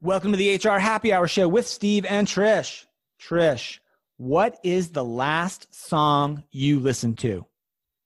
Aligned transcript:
Welcome 0.00 0.30
to 0.30 0.38
the 0.38 0.54
HR 0.54 0.78
Happy 0.78 1.12
Hour 1.12 1.26
Show 1.26 1.48
with 1.48 1.66
Steve 1.66 2.04
and 2.04 2.28
Trish. 2.28 2.84
Trish, 3.20 3.80
what 4.16 4.60
is 4.62 4.90
the 4.90 5.04
last 5.04 5.74
song 5.74 6.44
you 6.52 6.78
listened 6.78 7.18
to? 7.18 7.44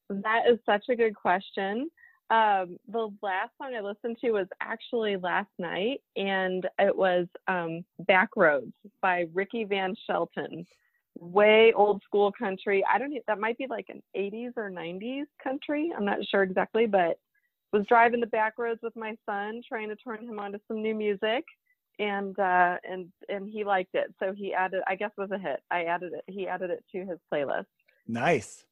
That 0.08 0.44
is 0.50 0.58
such 0.64 0.86
a 0.88 0.96
good 0.96 1.14
question. 1.14 1.90
Um, 2.30 2.78
the 2.88 3.10
last 3.20 3.50
song 3.58 3.74
I 3.76 3.82
listened 3.82 4.16
to 4.22 4.30
was 4.30 4.46
actually 4.62 5.18
last 5.18 5.50
night, 5.58 6.00
and 6.16 6.66
it 6.78 6.96
was 6.96 7.26
um, 7.47 7.85
Backroads 8.09 8.72
by 9.03 9.27
Ricky 9.35 9.65
Van 9.65 9.95
Shelton. 10.06 10.65
Way 11.19 11.74
old 11.77 12.01
school 12.04 12.33
country. 12.33 12.83
I 12.90 12.97
don't. 12.97 13.13
That 13.27 13.38
might 13.38 13.59
be 13.59 13.67
like 13.69 13.90
an 13.90 14.03
80s 14.17 14.53
or 14.56 14.71
90s 14.71 15.24
country. 15.45 15.93
I'm 15.95 16.06
not 16.06 16.24
sure 16.30 16.43
exactly, 16.43 16.87
but 16.87 17.19
was 17.70 17.84
driving 17.87 18.20
the 18.20 18.27
back 18.29 18.55
roads 18.56 18.80
with 18.83 18.97
my 18.97 19.15
son, 19.27 19.61
trying 19.69 19.91
to 19.91 19.97
turn 19.97 20.27
him 20.27 20.38
on 20.38 20.52
to 20.52 20.61
some 20.69 20.80
new 20.80 20.95
music, 20.95 21.45
and 22.02 22.38
uh, 22.38 22.77
and 22.88 23.09
and 23.28 23.48
he 23.50 23.64
liked 23.64 23.95
it. 23.95 24.12
So 24.20 24.32
he 24.32 24.52
added. 24.52 24.82
I 24.86 24.95
guess 24.96 25.10
it 25.16 25.20
was 25.20 25.30
a 25.30 25.38
hit. 25.38 25.60
I 25.70 25.84
added 25.84 26.12
it. 26.12 26.24
He 26.27 26.46
added 26.48 26.70
it 26.70 26.84
to 26.92 26.98
his 27.04 27.18
playlist. 27.32 27.66
Nice. 28.06 28.64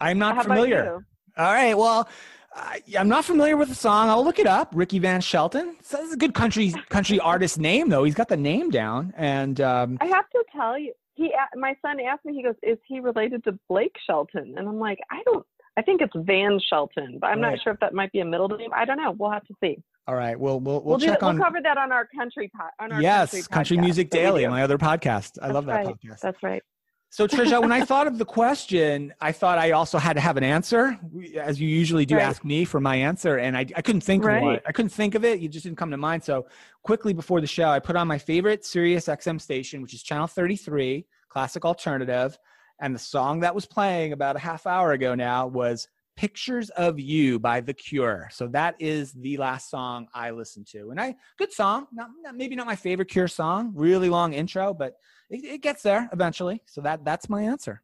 I'm 0.00 0.18
not 0.18 0.36
How 0.36 0.42
familiar. 0.42 1.04
All 1.36 1.52
right. 1.52 1.74
Well, 1.74 2.08
I, 2.54 2.82
I'm 2.98 3.08
not 3.08 3.24
familiar 3.24 3.56
with 3.56 3.68
the 3.68 3.74
song. 3.74 4.08
I'll 4.08 4.24
look 4.24 4.38
it 4.38 4.46
up. 4.46 4.72
Ricky 4.74 4.98
Van 4.98 5.20
Shelton. 5.20 5.76
So 5.82 6.02
it's 6.02 6.12
a 6.12 6.16
good 6.16 6.34
country 6.34 6.74
country 6.90 7.18
artist 7.20 7.58
name, 7.58 7.88
though. 7.88 8.04
He's 8.04 8.14
got 8.14 8.28
the 8.28 8.36
name 8.36 8.70
down. 8.70 9.14
And 9.16 9.60
um, 9.60 9.98
I 10.00 10.06
have 10.06 10.28
to 10.30 10.44
tell 10.54 10.78
you, 10.78 10.92
he 11.14 11.32
my 11.56 11.74
son 11.82 12.00
asked 12.00 12.24
me. 12.24 12.34
He 12.34 12.42
goes, 12.42 12.56
"Is 12.62 12.78
he 12.86 13.00
related 13.00 13.44
to 13.44 13.58
Blake 13.68 13.94
Shelton?" 14.06 14.54
And 14.56 14.68
I'm 14.68 14.78
like, 14.78 14.98
I 15.10 15.22
don't. 15.24 15.46
I 15.76 15.82
think 15.82 16.02
it's 16.02 16.12
Van 16.14 16.60
Shelton, 16.68 17.16
but 17.18 17.28
I'm 17.28 17.40
Right. 17.40 17.52
not 17.52 17.62
sure 17.62 17.72
if 17.72 17.80
that 17.80 17.94
might 17.94 18.12
be 18.12 18.20
a 18.20 18.26
middle 18.26 18.48
name. 18.48 18.70
I 18.74 18.84
don't 18.84 18.98
know. 18.98 19.12
We'll 19.18 19.30
have 19.30 19.46
to 19.46 19.54
see. 19.62 19.82
All 20.08 20.14
right, 20.14 20.38
we'll 20.38 20.58
we'll 20.60 20.74
we'll, 20.76 20.82
We'll, 20.84 20.98
check 20.98 21.20
that. 21.20 21.26
on. 21.26 21.36
We'll 21.36 21.44
cover 21.44 21.60
that 21.62 21.78
on 21.78 21.92
our 21.92 22.06
country 22.16 22.50
po- 22.56 22.68
on 22.84 22.92
our 22.92 23.00
yes, 23.02 23.30
country, 23.32 23.48
Country 23.50 23.76
Music 23.78 24.10
Daily, 24.10 24.46
my 24.48 24.62
other 24.62 24.78
podcast. 24.78 25.38
I 25.40 25.46
That's 25.46 25.54
love 25.54 25.66
that 25.66 25.86
right. 25.86 25.86
podcast. 25.86 26.20
That's 26.20 26.42
right. 26.42 26.62
So 27.10 27.28
Trisha, 27.28 27.60
when 27.60 27.72
I 27.72 27.84
thought 27.84 28.06
of 28.06 28.16
the 28.16 28.24
question, 28.24 29.12
I 29.20 29.32
thought 29.32 29.58
I 29.58 29.72
also 29.72 29.98
had 29.98 30.14
to 30.14 30.20
have 30.20 30.36
an 30.38 30.44
answer, 30.44 30.98
as 31.38 31.60
you 31.60 31.68
usually 31.68 32.06
do 32.06 32.16
Right. 32.16 32.22
ask 32.24 32.42
me 32.42 32.64
for 32.64 32.80
my 32.80 32.96
answer, 32.96 33.36
and 33.36 33.54
I, 33.56 33.66
I 33.76 33.82
couldn't 33.82 34.00
think 34.00 34.24
of 34.24 34.30
one. 34.30 34.42
Right. 34.44 34.62
I 34.66 34.72
couldn't 34.72 34.88
think 34.90 35.14
of 35.14 35.22
it. 35.24 35.38
You 35.38 35.48
just 35.48 35.64
didn't 35.64 35.76
come 35.76 35.90
to 35.90 35.96
mind. 35.98 36.24
So 36.24 36.46
quickly 36.82 37.12
before 37.12 37.40
the 37.42 37.46
show, 37.46 37.68
I 37.68 37.80
put 37.80 37.96
on 37.96 38.08
my 38.08 38.16
favorite 38.18 38.64
Sirius 38.64 39.06
XM 39.08 39.38
station, 39.40 39.82
which 39.82 39.92
is 39.94 40.02
Channel 40.02 40.26
33, 40.26 41.04
Classic 41.28 41.64
Alternative, 41.64 42.36
and 42.80 42.94
the 42.94 42.98
song 42.98 43.40
that 43.40 43.54
was 43.54 43.66
playing 43.66 44.12
about 44.14 44.34
a 44.34 44.38
half 44.40 44.66
hour 44.66 44.92
ago 44.92 45.14
now 45.14 45.46
was 45.46 45.86
"Pictures 46.16 46.70
of 46.70 46.98
You" 46.98 47.38
by 47.38 47.60
The 47.60 47.74
Cure. 47.74 48.28
So 48.32 48.46
that 48.48 48.76
is 48.78 49.12
the 49.12 49.36
last 49.36 49.70
song 49.70 50.08
I 50.14 50.30
listened 50.30 50.66
to, 50.68 50.90
and 50.90 51.00
I 51.00 51.16
good 51.38 51.52
song. 51.52 51.86
Not, 51.92 52.10
not 52.22 52.36
maybe 52.36 52.56
not 52.56 52.66
my 52.66 52.76
favorite 52.76 53.08
Cure 53.08 53.28
song. 53.28 53.72
Really 53.74 54.08
long 54.08 54.32
intro, 54.32 54.74
but 54.74 54.94
it, 55.30 55.44
it 55.44 55.62
gets 55.62 55.82
there 55.82 56.08
eventually. 56.12 56.62
So 56.66 56.80
that 56.82 57.04
that's 57.04 57.28
my 57.28 57.42
answer. 57.42 57.82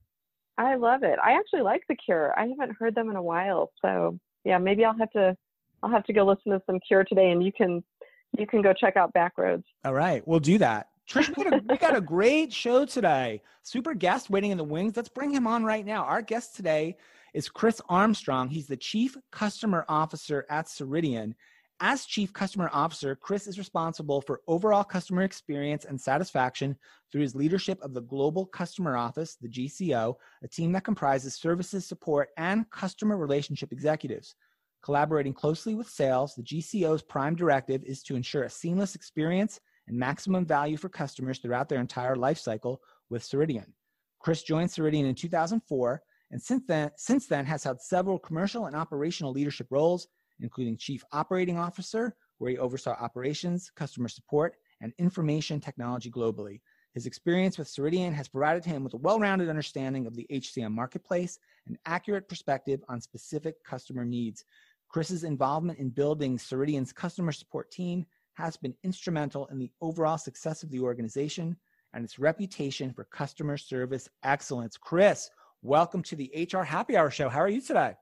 I 0.56 0.74
love 0.74 1.02
it. 1.04 1.18
I 1.24 1.32
actually 1.32 1.62
like 1.62 1.82
The 1.88 1.94
Cure. 1.94 2.34
I 2.38 2.46
haven't 2.48 2.76
heard 2.78 2.94
them 2.94 3.10
in 3.10 3.16
a 3.16 3.22
while, 3.22 3.70
so 3.80 4.18
yeah, 4.44 4.58
maybe 4.58 4.84
I'll 4.84 4.98
have 4.98 5.10
to 5.12 5.36
I'll 5.82 5.90
have 5.90 6.04
to 6.04 6.12
go 6.12 6.24
listen 6.24 6.52
to 6.52 6.62
some 6.66 6.80
Cure 6.80 7.04
today, 7.04 7.30
and 7.30 7.42
you 7.44 7.52
can 7.52 7.82
you 8.36 8.46
can 8.46 8.62
go 8.62 8.72
check 8.72 8.96
out 8.96 9.14
Backroads. 9.14 9.64
All 9.84 9.94
right, 9.94 10.26
we'll 10.26 10.40
do 10.40 10.58
that. 10.58 10.88
Trish, 11.08 11.34
we 11.36 11.46
a, 11.46 11.62
we 11.66 11.78
got 11.78 11.96
a 11.96 12.02
great 12.02 12.52
show 12.52 12.84
today. 12.84 13.40
Super 13.62 13.94
guest 13.94 14.28
waiting 14.28 14.50
in 14.50 14.58
the 14.58 14.64
wings. 14.64 14.94
Let's 14.94 15.08
bring 15.08 15.30
him 15.30 15.46
on 15.46 15.64
right 15.64 15.86
now. 15.86 16.04
Our 16.04 16.20
guest 16.20 16.54
today 16.54 16.96
is 17.34 17.48
Chris 17.48 17.80
Armstrong. 17.88 18.48
He's 18.48 18.66
the 18.66 18.76
Chief 18.76 19.16
Customer 19.30 19.84
Officer 19.88 20.46
at 20.50 20.66
Ceridian. 20.66 21.34
As 21.80 22.06
Chief 22.06 22.32
Customer 22.32 22.68
Officer, 22.72 23.14
Chris 23.14 23.46
is 23.46 23.58
responsible 23.58 24.20
for 24.20 24.40
overall 24.48 24.82
customer 24.82 25.22
experience 25.22 25.84
and 25.84 26.00
satisfaction 26.00 26.76
through 27.12 27.20
his 27.20 27.36
leadership 27.36 27.80
of 27.82 27.94
the 27.94 28.02
Global 28.02 28.46
Customer 28.46 28.96
Office, 28.96 29.36
the 29.40 29.48
GCO, 29.48 30.14
a 30.42 30.48
team 30.48 30.72
that 30.72 30.84
comprises 30.84 31.36
services, 31.36 31.86
support, 31.86 32.30
and 32.36 32.68
customer 32.70 33.16
relationship 33.16 33.72
executives. 33.72 34.34
Collaborating 34.82 35.32
closely 35.32 35.74
with 35.74 35.88
sales, 35.88 36.34
the 36.34 36.42
GCO's 36.42 37.02
prime 37.02 37.36
directive 37.36 37.84
is 37.84 38.02
to 38.04 38.16
ensure 38.16 38.44
a 38.44 38.50
seamless 38.50 38.96
experience 38.96 39.60
and 39.86 39.96
maximum 39.96 40.44
value 40.44 40.76
for 40.76 40.88
customers 40.88 41.38
throughout 41.38 41.68
their 41.68 41.80
entire 41.80 42.16
life 42.16 42.38
cycle 42.38 42.80
with 43.08 43.22
Ceridian. 43.22 43.66
Chris 44.18 44.42
joined 44.42 44.70
Ceridian 44.70 45.08
in 45.08 45.14
2004 45.14 46.02
and 46.30 46.42
since 46.42 46.64
then, 46.66 46.90
since 46.96 47.26
then 47.26 47.44
has 47.46 47.64
held 47.64 47.80
several 47.80 48.18
commercial 48.18 48.66
and 48.66 48.76
operational 48.76 49.32
leadership 49.32 49.68
roles, 49.70 50.08
including 50.40 50.76
Chief 50.76 51.02
Operating 51.12 51.58
Officer, 51.58 52.14
where 52.38 52.50
he 52.50 52.58
oversaw 52.58 52.92
operations, 52.92 53.70
customer 53.74 54.08
support, 54.08 54.54
and 54.80 54.92
information 54.98 55.60
technology 55.60 56.10
globally. 56.10 56.60
His 56.94 57.06
experience 57.06 57.58
with 57.58 57.68
Ceridian 57.68 58.12
has 58.12 58.28
provided 58.28 58.64
him 58.64 58.82
with 58.82 58.94
a 58.94 58.98
well-rounded 58.98 59.48
understanding 59.48 60.06
of 60.06 60.14
the 60.14 60.26
HCM 60.32 60.72
marketplace 60.72 61.38
and 61.66 61.78
accurate 61.86 62.28
perspective 62.28 62.80
on 62.88 63.00
specific 63.00 63.62
customer 63.64 64.04
needs. 64.04 64.44
Chris's 64.88 65.24
involvement 65.24 65.78
in 65.78 65.90
building 65.90 66.38
Ceridian's 66.38 66.92
customer 66.92 67.32
support 67.32 67.70
team 67.70 68.06
has 68.34 68.56
been 68.56 68.74
instrumental 68.84 69.46
in 69.46 69.58
the 69.58 69.70
overall 69.80 70.18
success 70.18 70.62
of 70.62 70.70
the 70.70 70.80
organization 70.80 71.56
and 71.92 72.04
its 72.04 72.18
reputation 72.18 72.92
for 72.92 73.04
customer 73.04 73.56
service 73.56 74.08
excellence. 74.22 74.76
Chris, 74.76 75.28
welcome 75.62 76.02
to 76.04 76.16
the 76.16 76.48
HR 76.52 76.62
Happy 76.62 76.96
Hour 76.96 77.10
Show. 77.10 77.28
How 77.28 77.40
are 77.40 77.48
you 77.48 77.60
today? 77.60 77.94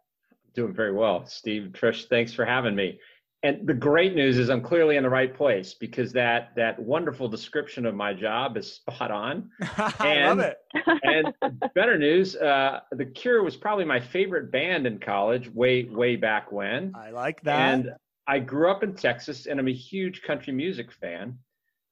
Doing 0.55 0.75
very 0.75 0.93
well, 0.93 1.27
Steve. 1.27 1.71
Trish, 1.73 2.09
thanks 2.09 2.33
for 2.33 2.45
having 2.45 2.75
me. 2.75 2.99
And 3.43 3.67
the 3.67 3.75
great 3.75 4.15
news 4.15 4.39
is 4.39 4.49
I'm 4.49 4.63
clearly 4.63 4.97
in 4.97 5.03
the 5.03 5.11
right 5.11 5.33
place 5.33 5.75
because 5.75 6.13
that 6.13 6.51
that 6.57 6.79
wonderful 6.79 7.29
description 7.29 7.87
of 7.87 7.95
my 7.95 8.13
job 8.15 8.57
is 8.57 8.73
spot 8.73 9.11
on. 9.11 9.51
I 9.77 10.25
love 10.27 10.41
it. 10.41 10.59
And 11.03 11.33
better 11.75 11.99
news, 11.99 12.35
uh, 12.37 12.81
The 12.93 13.05
Cure 13.05 13.43
was 13.43 13.57
probably 13.57 13.85
my 13.85 14.01
favorite 14.01 14.51
band 14.51 14.87
in 14.87 14.99
college, 14.99 15.49
way 15.51 15.85
way 15.85 16.17
back 16.17 16.51
when. 16.51 16.93
I 16.97 17.11
like 17.11 17.43
that. 17.43 17.75
And 17.75 17.91
I 18.27 18.41
grew 18.41 18.71
up 18.71 18.83
in 18.83 18.95
Texas, 18.95 19.47
and 19.47 19.61
I'm 19.61 19.69
a 19.69 19.73
huge 19.73 20.23
country 20.23 20.53
music 20.53 20.91
fan, 20.91 21.39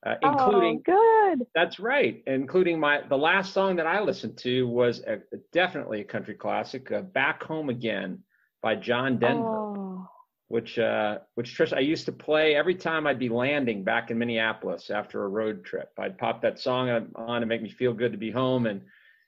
uh, 0.04 0.16
including 0.22 0.82
oh, 0.88 1.34
good. 1.37 1.47
that's 1.54 1.78
right. 1.78 2.22
Including 2.26 2.78
my 2.78 3.00
the 3.09 3.16
last 3.16 3.53
song 3.53 3.76
that 3.76 3.87
I 3.87 4.00
listened 4.00 4.37
to 4.38 4.66
was 4.69 5.00
a, 5.00 5.19
definitely 5.53 6.00
a 6.00 6.04
country 6.04 6.34
classic, 6.34 6.92
uh, 6.92 7.00
"Back 7.00 7.42
Home 7.44 7.70
Again" 7.70 8.22
by 8.62 8.75
John 8.75 9.19
Denver, 9.19 9.42
Oh, 9.47 10.09
which 10.48 10.78
uh, 10.78 11.19
which 11.37 11.56
Trish 11.56 11.72
I 11.72 11.81
used 11.81 12.04
to 12.06 12.12
play 12.12 12.54
every 12.54 12.75
time 12.75 13.06
I'd 13.06 13.19
be 13.19 13.31
landing 13.31 13.82
back 13.82 14.10
in 14.10 14.19
Minneapolis 14.19 14.91
after 14.91 15.25
a 15.25 15.28
road 15.28 15.65
trip. 15.65 15.91
I'd 15.98 16.19
pop 16.19 16.42
that 16.42 16.59
song 16.60 17.10
on 17.15 17.42
and 17.42 17.48
make 17.48 17.62
me 17.62 17.71
feel 17.71 17.94
good 17.94 18.12
to 18.12 18.19
be 18.19 18.31
home. 18.31 18.66
And 18.66 18.82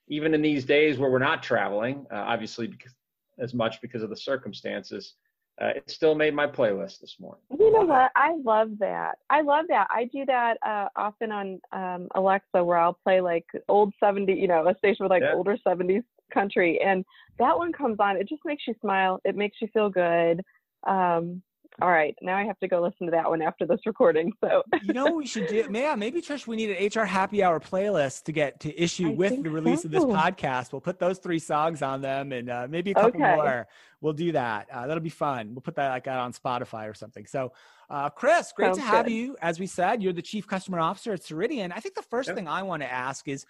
even 0.09 0.35
in 0.35 0.43
these 0.43 0.65
days 0.65 0.99
where 0.99 1.11
we're 1.11 1.19
not 1.19 1.43
traveling, 1.43 2.07
uh, 2.13 2.17
obviously 2.17 2.67
because, 2.67 2.95
as 3.39 3.55
much 3.55 3.81
because 3.81 4.03
of 4.03 4.11
the 4.11 4.17
circumstances, 4.17 5.15
uh, 5.61 5.73
it 5.77 5.91
still 5.91 6.15
made 6.15 6.35
my 6.35 6.47
playlist 6.47 7.01
this 7.01 7.17
morning. 7.19 7.43
you 7.59 7.73
know 7.73 7.87
what? 7.87 8.11
I 8.15 8.37
love 8.45 8.71
that. 8.81 9.19
I 9.31 9.41
love 9.43 9.67
that. 9.69 9.87
I 9.91 10.05
do 10.13 10.25
that 10.27 10.59
uh, 10.67 10.89
often 10.97 11.33
on 11.33 11.61
um, 11.73 12.09
Alexa, 12.15 12.63
where 12.63 12.79
I'll 12.79 12.99
play 13.05 13.21
like 13.21 13.47
old 13.69 13.95
70, 14.01 14.33
you 14.33 14.49
know, 14.49 14.67
a 14.69 14.77
station 14.79 15.05
with 15.05 15.11
like 15.11 15.23
Yeah. 15.23 15.35
older 15.35 15.57
70s 15.67 16.05
country, 16.33 16.81
and 16.85 17.05
that 17.39 17.57
one 17.57 17.73
comes 17.73 17.97
on. 18.01 18.17
It 18.17 18.29
just 18.29 18.45
makes 18.45 18.65
you 18.67 18.75
smile. 18.81 19.21
It 19.25 19.37
makes 19.37 19.57
you 19.61 19.69
feel 19.73 19.91
good. 19.91 20.43
Um, 20.87 21.43
all 21.83 21.91
right, 21.91 22.17
now 22.23 22.37
I 22.37 22.45
have 22.45 22.59
to 22.61 22.69
go 22.69 22.81
listen 22.81 23.07
to 23.07 23.11
that 23.11 23.29
one 23.29 23.43
after 23.43 23.67
this 23.67 23.81
recording. 23.87 24.33
So 24.43 24.63
you 24.83 24.93
know 24.95 25.07
what 25.07 25.17
we 25.17 25.27
should 25.27 25.47
do? 25.47 25.67
Yeah, 25.71 25.95
maybe 25.95 26.23
Trish, 26.23 26.47
we 26.47 26.57
need 26.57 26.71
an 26.71 26.87
HR 27.03 27.05
Happy 27.05 27.43
Hour 27.43 27.61
playlist 27.61 28.25
to 28.25 28.33
get 28.33 28.61
to 28.61 28.83
issue 28.83 29.09
I 29.09 29.15
with 29.15 29.43
the 29.43 29.51
release 29.51 29.85
of 29.85 29.91
this 29.91 30.05
podcast. 30.05 30.73
We'll 30.73 30.81
put 30.81 30.99
those 30.99 31.19
three 31.19 31.39
songs 31.39 31.83
on 31.83 32.01
them, 32.01 32.33
and 32.33 32.49
uh, 32.49 32.67
maybe 32.71 32.93
a 32.93 32.95
couple 32.95 33.21
Okay. 33.21 33.35
more. 33.37 33.69
We'll 34.01 34.13
do 34.15 34.33
that. 34.33 34.69
Uh, 34.73 34.87
that'll 34.87 35.03
be 35.03 35.09
fun. 35.11 35.55
We'll 35.55 35.63
put 35.63 35.77
that 35.77 35.91
like 35.91 36.07
out 36.07 36.19
on 36.21 36.33
Spotify 36.33 36.89
or 36.91 36.95
something. 36.95 37.27
So, 37.27 37.53
uh, 37.91 38.11
Chris, 38.11 38.53
great 38.53 38.75
to 38.75 38.81
have 38.81 39.07
good. 39.07 39.13
you. 39.13 39.37
As 39.43 39.59
we 39.61 39.67
said, 39.67 40.03
you're 40.03 40.13
the 40.13 40.23
chief 40.23 40.47
customer 40.47 40.81
officer 40.81 41.13
at 41.13 41.21
Ceridian. 41.23 41.73
I 41.75 41.81
think 41.81 41.95
the 41.95 42.03
first 42.03 42.29
Yep. 42.29 42.37
thing 42.37 42.49
I 42.49 42.63
want 42.63 42.83
to 42.83 42.91
ask 42.93 43.29
is. 43.29 43.45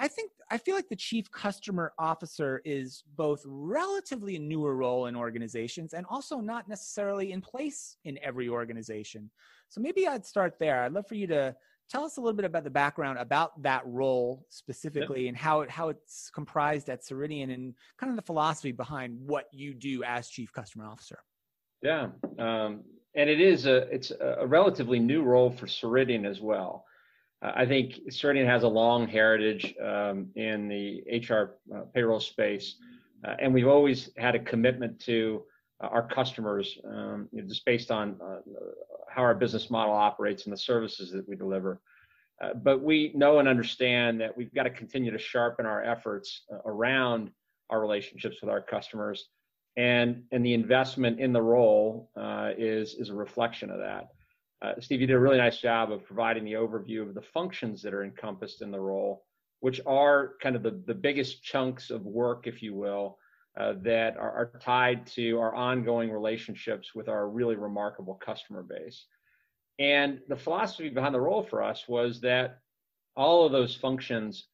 I 0.00 0.08
think 0.08 0.32
I 0.50 0.56
feel 0.56 0.74
like 0.74 0.88
the 0.88 0.96
chief 0.96 1.30
customer 1.30 1.92
officer 1.98 2.62
is 2.64 3.04
both 3.16 3.42
relatively 3.44 4.36
a 4.36 4.38
newer 4.38 4.74
role 4.74 5.06
in 5.06 5.14
organizations 5.14 5.92
and 5.92 6.06
also 6.08 6.40
not 6.40 6.68
necessarily 6.68 7.32
in 7.32 7.42
place 7.42 7.98
in 8.04 8.18
every 8.22 8.48
organization. 8.48 9.30
So 9.68 9.82
maybe 9.82 10.08
I'd 10.08 10.24
start 10.24 10.58
there. 10.58 10.82
I'd 10.82 10.92
love 10.92 11.06
for 11.06 11.16
you 11.16 11.26
to 11.26 11.54
tell 11.90 12.02
us 12.04 12.16
a 12.16 12.20
little 12.20 12.36
bit 12.36 12.46
about 12.46 12.64
the 12.64 12.70
background 12.70 13.18
about 13.18 13.62
that 13.62 13.82
role 13.84 14.46
specifically 14.48 15.28
and 15.28 15.36
how 15.36 15.60
it 15.60 15.70
how 15.70 15.90
it's 15.90 16.30
comprised 16.30 16.88
at 16.88 17.04
Ceridian 17.04 17.52
and 17.52 17.74
kind 17.98 18.08
of 18.08 18.16
the 18.16 18.22
philosophy 18.22 18.72
behind 18.72 19.18
what 19.20 19.48
you 19.52 19.74
do 19.74 20.02
as 20.04 20.30
chief 20.30 20.50
customer 20.50 20.86
officer. 20.86 21.18
Yeah, 21.82 22.08
um, 22.38 22.84
and 23.14 23.28
it 23.28 23.40
is 23.40 23.66
a 23.66 23.82
it's 23.94 24.12
a 24.18 24.46
relatively 24.46 24.98
new 24.98 25.22
role 25.22 25.50
for 25.50 25.66
Ceridian 25.66 26.24
as 26.24 26.40
well. 26.40 26.86
Uh, 27.42 27.52
I 27.54 27.66
think 27.66 28.00
Ceridian 28.10 28.46
has 28.46 28.62
a 28.62 28.68
long 28.68 29.06
heritage 29.06 29.74
um, 29.82 30.28
in 30.34 30.68
the 30.68 31.02
HR 31.28 31.56
uh, 31.74 31.82
payroll 31.94 32.20
space, 32.20 32.76
uh, 33.26 33.34
and 33.40 33.52
we've 33.52 33.68
always 33.68 34.10
had 34.16 34.34
a 34.34 34.38
commitment 34.38 35.00
to 35.00 35.42
uh, 35.82 35.88
our 35.88 36.06
customers, 36.06 36.78
um, 36.84 37.28
you 37.32 37.42
know, 37.42 37.48
just 37.48 37.64
based 37.64 37.90
on 37.90 38.16
uh, 38.22 38.40
how 39.08 39.22
our 39.22 39.34
business 39.34 39.70
model 39.70 39.94
operates 39.94 40.44
and 40.44 40.52
the 40.52 40.56
services 40.56 41.10
that 41.10 41.26
we 41.28 41.36
deliver. 41.36 41.80
Uh, 42.42 42.54
but 42.54 42.82
we 42.82 43.12
know 43.14 43.38
and 43.38 43.48
understand 43.48 44.20
that 44.20 44.34
we've 44.36 44.54
got 44.54 44.62
to 44.62 44.70
continue 44.70 45.10
to 45.10 45.18
sharpen 45.18 45.66
our 45.66 45.82
efforts 45.82 46.42
around 46.64 47.30
our 47.68 47.80
relationships 47.80 48.38
with 48.40 48.50
our 48.50 48.62
customers, 48.62 49.28
and 49.76 50.22
and 50.32 50.44
the 50.44 50.54
investment 50.54 51.20
in 51.20 51.32
the 51.32 51.42
role 51.42 52.10
is 52.56 52.94
is 52.94 53.10
a 53.10 53.14
reflection 53.14 53.70
of 53.70 53.78
that. 53.78 54.08
Uh, 54.62 54.74
Steve, 54.78 55.00
you 55.00 55.06
did 55.06 55.14
a 55.14 55.20
really 55.20 55.38
nice 55.38 55.58
job 55.58 55.90
of 55.90 56.04
providing 56.04 56.44
the 56.44 56.52
overview 56.52 57.02
of 57.02 57.14
the 57.14 57.22
functions 57.22 57.82
that 57.82 57.94
are 57.94 58.04
encompassed 58.04 58.60
in 58.60 58.70
the 58.70 58.80
role, 58.80 59.24
which 59.60 59.80
are 59.86 60.34
kind 60.42 60.54
of 60.54 60.62
the, 60.62 60.82
the 60.86 60.94
biggest 60.94 61.42
chunks 61.42 61.90
of 61.90 62.04
work, 62.04 62.46
if 62.46 62.62
you 62.62 62.74
will, 62.74 63.18
uh, 63.58 63.74
that 63.82 64.16
are, 64.16 64.32
are, 64.32 64.60
tied 64.60 65.06
to 65.06 65.38
our 65.40 65.54
ongoing 65.54 66.10
relationships 66.10 66.94
with 66.94 67.08
our 67.08 67.28
really 67.28 67.56
remarkable 67.56 68.14
customer 68.14 68.62
base. 68.62 69.06
And 69.78 70.20
the 70.28 70.36
philosophy 70.36 70.90
behind 70.90 71.14
the 71.14 71.20
role 71.20 71.42
for 71.42 71.62
us 71.62 71.88
was 71.88 72.20
that 72.20 72.58
all 73.16 73.46
of 73.46 73.52
those 73.52 73.74
functions 73.74 74.46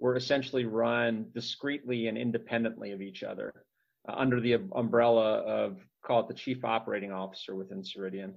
were 0.00 0.16
essentially 0.16 0.64
run 0.64 1.26
discreetly 1.32 2.08
and 2.08 2.18
independently 2.18 2.90
of 2.90 3.00
each 3.00 3.22
other 3.22 3.64
uh, 4.08 4.14
under 4.16 4.40
the 4.40 4.58
umbrella 4.74 5.38
of, 5.38 5.78
call 6.04 6.20
it 6.20 6.28
the 6.28 6.34
chief 6.34 6.64
operating 6.64 7.12
officer 7.12 7.54
within 7.54 7.82
Ceridian. 7.82 8.34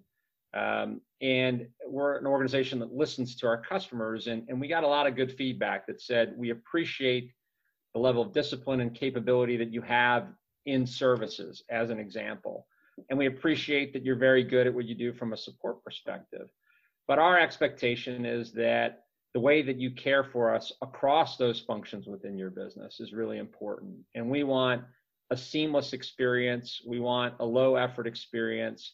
Um, 0.55 1.01
and 1.21 1.67
we're 1.85 2.17
an 2.17 2.25
organization 2.25 2.79
that 2.79 2.93
listens 2.93 3.35
to 3.37 3.47
our 3.47 3.61
customers, 3.61 4.27
and, 4.27 4.47
and 4.47 4.59
we 4.59 4.67
got 4.67 4.83
a 4.83 4.87
lot 4.87 5.05
of 5.05 5.15
good 5.15 5.33
feedback 5.33 5.85
that 5.87 6.01
said 6.01 6.33
we 6.37 6.51
appreciate 6.51 7.31
the 7.93 7.99
level 7.99 8.21
of 8.21 8.33
discipline 8.33 8.79
and 8.79 8.93
capability 8.93 9.57
that 9.57 9.71
you 9.71 9.81
have 9.81 10.27
in 10.65 10.87
services, 10.87 11.63
as 11.69 11.89
an 11.89 11.99
example. 11.99 12.67
And 13.09 13.19
we 13.19 13.27
appreciate 13.27 13.93
that 13.93 14.03
you're 14.03 14.15
very 14.15 14.43
good 14.43 14.67
at 14.67 14.73
what 14.73 14.85
you 14.85 14.95
do 14.95 15.13
from 15.13 15.33
a 15.33 15.37
support 15.37 15.83
perspective. 15.83 16.47
But 17.07 17.19
our 17.19 17.39
expectation 17.39 18.25
is 18.25 18.51
that 18.53 19.03
the 19.33 19.39
way 19.39 19.61
that 19.61 19.77
you 19.77 19.91
care 19.91 20.23
for 20.23 20.55
us 20.55 20.71
across 20.81 21.35
those 21.35 21.59
functions 21.59 22.07
within 22.07 22.37
your 22.37 22.49
business 22.49 23.01
is 23.01 23.11
really 23.11 23.37
important. 23.37 23.97
And 24.15 24.29
we 24.29 24.43
want 24.43 24.83
a 25.29 25.37
seamless 25.37 25.91
experience, 25.91 26.81
we 26.87 26.99
want 26.99 27.33
a 27.39 27.45
low 27.45 27.75
effort 27.75 28.07
experience 28.07 28.93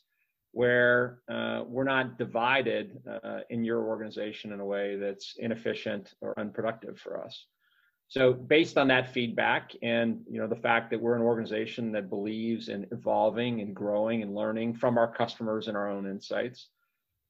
where 0.51 1.19
uh, 1.31 1.63
we're 1.65 1.85
not 1.85 2.17
divided 2.17 2.99
uh, 3.23 3.39
in 3.49 3.63
your 3.63 3.87
organization 3.87 4.51
in 4.51 4.59
a 4.59 4.65
way 4.65 4.97
that's 4.97 5.35
inefficient 5.37 6.13
or 6.21 6.37
unproductive 6.39 6.99
for 6.99 7.23
us. 7.23 7.45
So 8.11 8.33
based 8.33 8.77
on 8.77 8.89
that 8.89 9.13
feedback 9.13 9.71
and 9.81 10.19
you 10.29 10.41
know 10.41 10.47
the 10.47 10.57
fact 10.57 10.91
that 10.91 10.99
we're 10.99 11.15
an 11.15 11.21
organization 11.21 11.93
that 11.93 12.09
believes 12.09 12.67
in 12.67 12.85
evolving 12.91 13.61
and 13.61 13.73
growing 13.73 14.21
and 14.21 14.35
learning 14.35 14.73
from 14.73 14.97
our 14.97 15.09
customers 15.09 15.69
and 15.69 15.77
our 15.77 15.89
own 15.89 16.05
insights, 16.05 16.67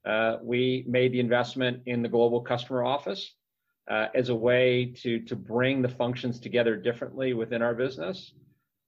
uh, 0.08 0.38
we 0.42 0.84
made 0.88 1.12
the 1.12 1.20
investment 1.20 1.84
in 1.86 2.02
the 2.02 2.10
global 2.10 2.42
customer 2.42 2.84
office 2.84 3.36
uh, 3.92 4.08
as 4.16 4.30
a 4.30 4.36
way 4.36 4.92
to 5.04 5.20
to 5.20 5.36
bring 5.36 5.84
the 5.84 5.90
functions 5.90 6.40
together 6.40 6.76
differently 6.76 7.34
within 7.34 7.62
our 7.62 7.76
business. 7.76 8.34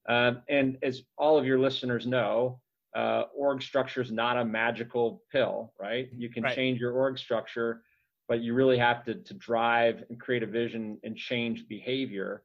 Um, 0.09 0.41
and 0.49 0.79
as 0.81 1.03
all 1.19 1.37
of 1.37 1.45
your 1.45 1.59
listeners 1.59 2.07
know, 2.07 2.59
uh, 2.95 3.23
org 3.35 3.61
structure 3.61 4.01
is 4.01 4.11
not 4.11 4.37
a 4.37 4.45
magical 4.45 5.23
pill, 5.31 5.73
right? 5.79 6.09
You 6.15 6.29
can 6.29 6.43
right. 6.43 6.55
change 6.55 6.79
your 6.79 6.93
org 6.93 7.17
structure, 7.17 7.81
but 8.27 8.41
you 8.41 8.53
really 8.53 8.77
have 8.77 9.03
to, 9.05 9.15
to 9.15 9.33
drive 9.33 10.03
and 10.09 10.19
create 10.19 10.43
a 10.43 10.47
vision 10.47 10.99
and 11.03 11.17
change 11.17 11.67
behavior. 11.67 12.43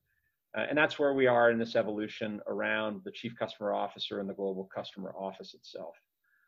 Uh, 0.56 0.64
and 0.68 0.78
that's 0.78 0.98
where 0.98 1.12
we 1.12 1.26
are 1.26 1.50
in 1.50 1.58
this 1.58 1.76
evolution 1.76 2.40
around 2.46 3.02
the 3.04 3.10
chief 3.10 3.34
customer 3.38 3.74
officer 3.74 4.20
and 4.20 4.28
the 4.28 4.34
global 4.34 4.68
customer 4.74 5.14
office 5.18 5.54
itself. 5.54 5.94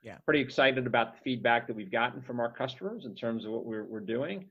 Yeah. 0.03 0.17
Pretty 0.25 0.41
excited 0.41 0.87
about 0.87 1.15
the 1.15 1.21
feedback 1.23 1.67
that 1.67 1.77
we've 1.77 1.93
gotten 1.93 2.23
from 2.23 2.41
our 2.41 2.51
customers 2.51 3.05
in 3.05 3.15
terms 3.15 3.45
of 3.45 3.53
what 3.53 3.67
we're, 3.67 3.85
we're 3.85 4.01
doing. 4.01 4.47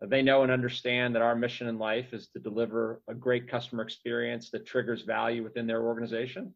They 0.00 0.22
know 0.22 0.42
and 0.42 0.50
understand 0.50 1.14
that 1.14 1.22
our 1.22 1.34
mission 1.34 1.66
in 1.66 1.78
life 1.78 2.12
is 2.12 2.28
to 2.28 2.38
deliver 2.38 3.02
a 3.08 3.14
great 3.14 3.48
customer 3.48 3.82
experience 3.82 4.50
that 4.50 4.66
triggers 4.66 5.02
value 5.02 5.42
within 5.42 5.66
their 5.66 5.82
organization 5.82 6.54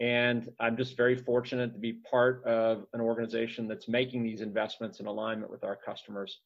and 0.00 0.50
I'm 0.60 0.76
just 0.76 0.96
very 0.96 1.16
fortunate 1.16 1.72
to 1.72 1.78
be 1.78 1.94
part 2.10 2.44
of 2.44 2.86
an 2.92 3.00
organization 3.00 3.66
that's 3.66 3.88
making 3.88 4.22
these 4.22 4.42
investments 4.42 5.00
in 5.00 5.06
alignment 5.06 5.50
with 5.50 5.64
our 5.64 5.76
customers. 5.76 6.40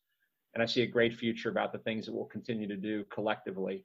And 0.55 0.63
I 0.63 0.67
see 0.67 0.83
a 0.83 0.87
great 0.87 1.15
future 1.15 1.51
about 1.51 1.73
the 1.73 1.79
things 1.79 2.07
that 2.07 2.13
we'll 2.13 2.27
continue 2.27 2.69
to 2.69 2.77
do 2.77 3.05
collectively 3.13 3.85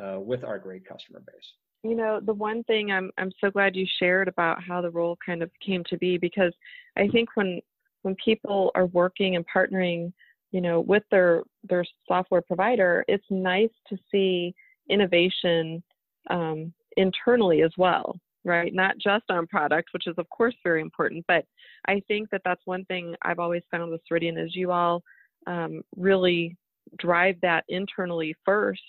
uh, 0.00 0.20
with 0.20 0.42
our 0.44 0.58
great 0.58 0.86
customer 0.86 1.20
base. 1.20 1.52
You 1.82 1.94
know, 1.94 2.18
the 2.18 2.32
one 2.32 2.64
thing 2.64 2.90
I'm 2.90 3.10
I'm 3.18 3.30
so 3.42 3.50
glad 3.50 3.76
you 3.76 3.86
shared 3.98 4.26
about 4.26 4.62
how 4.62 4.80
the 4.80 4.90
role 4.90 5.18
kind 5.24 5.42
of 5.42 5.50
came 5.64 5.84
to 5.90 5.98
be 5.98 6.16
because 6.16 6.52
I 6.96 7.08
think 7.08 7.28
when 7.34 7.60
when 8.02 8.16
people 8.24 8.70
are 8.74 8.86
working 8.86 9.36
and 9.36 9.44
partnering, 9.54 10.14
you 10.50 10.62
know, 10.62 10.80
with 10.80 11.02
their 11.10 11.42
their 11.68 11.84
software 12.08 12.40
provider, 12.40 13.04
it's 13.06 13.26
nice 13.28 13.70
to 13.90 13.98
see 14.10 14.54
innovation 14.88 15.82
um, 16.30 16.72
internally 16.96 17.60
as 17.60 17.72
well 17.76 18.18
right? 18.44 18.74
Not 18.74 18.98
just 18.98 19.24
on 19.30 19.46
product, 19.46 19.90
which 19.92 20.06
is 20.06 20.14
of 20.18 20.28
course 20.30 20.54
very 20.62 20.80
important, 20.80 21.24
but 21.26 21.44
I 21.86 22.02
think 22.08 22.30
that 22.30 22.42
that's 22.44 22.60
one 22.64 22.84
thing 22.86 23.14
I've 23.22 23.38
always 23.38 23.62
found 23.70 23.90
with 23.90 24.02
Ceridian 24.10 24.42
is 24.42 24.54
you 24.54 24.70
all 24.70 25.02
um, 25.46 25.82
really 25.96 26.56
drive 26.98 27.36
that 27.42 27.64
internally 27.68 28.34
first, 28.44 28.82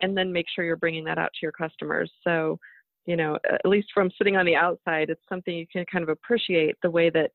and 0.00 0.16
then 0.16 0.32
make 0.32 0.46
sure 0.54 0.64
you're 0.64 0.76
bringing 0.76 1.04
that 1.04 1.18
out 1.18 1.30
to 1.32 1.38
your 1.42 1.52
customers. 1.52 2.10
So, 2.24 2.58
you 3.06 3.16
know, 3.16 3.38
at 3.44 3.64
least 3.64 3.88
from 3.94 4.10
sitting 4.18 4.36
on 4.36 4.46
the 4.46 4.56
outside, 4.56 5.10
it's 5.10 5.22
something 5.28 5.54
you 5.54 5.66
can 5.66 5.84
kind 5.90 6.02
of 6.02 6.08
appreciate 6.08 6.76
the 6.82 6.90
way 6.90 7.10
that 7.10 7.30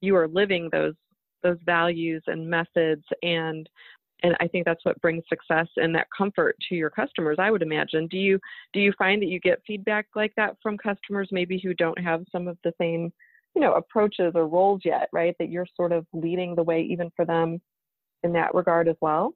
you 0.00 0.16
are 0.16 0.28
living 0.28 0.68
those 0.72 0.94
those 1.42 1.58
values 1.64 2.22
and 2.26 2.48
methods 2.48 3.04
and 3.22 3.68
and 4.22 4.36
i 4.40 4.48
think 4.48 4.64
that's 4.64 4.84
what 4.84 5.00
brings 5.00 5.22
success 5.28 5.68
and 5.76 5.94
that 5.94 6.06
comfort 6.16 6.56
to 6.68 6.74
your 6.74 6.90
customers 6.90 7.36
i 7.38 7.50
would 7.50 7.62
imagine 7.62 8.06
do 8.08 8.18
you 8.18 8.38
do 8.72 8.80
you 8.80 8.92
find 8.98 9.22
that 9.22 9.28
you 9.28 9.40
get 9.40 9.62
feedback 9.66 10.06
like 10.14 10.32
that 10.36 10.56
from 10.62 10.76
customers 10.78 11.28
maybe 11.30 11.60
who 11.62 11.74
don't 11.74 12.00
have 12.00 12.24
some 12.30 12.48
of 12.48 12.56
the 12.64 12.72
same 12.80 13.12
you 13.54 13.60
know 13.60 13.74
approaches 13.74 14.32
or 14.34 14.46
roles 14.46 14.80
yet 14.84 15.08
right 15.12 15.36
that 15.38 15.50
you're 15.50 15.66
sort 15.76 15.92
of 15.92 16.06
leading 16.12 16.54
the 16.54 16.62
way 16.62 16.82
even 16.82 17.10
for 17.16 17.24
them 17.24 17.60
in 18.22 18.32
that 18.32 18.54
regard 18.54 18.88
as 18.88 18.96
well 19.00 19.34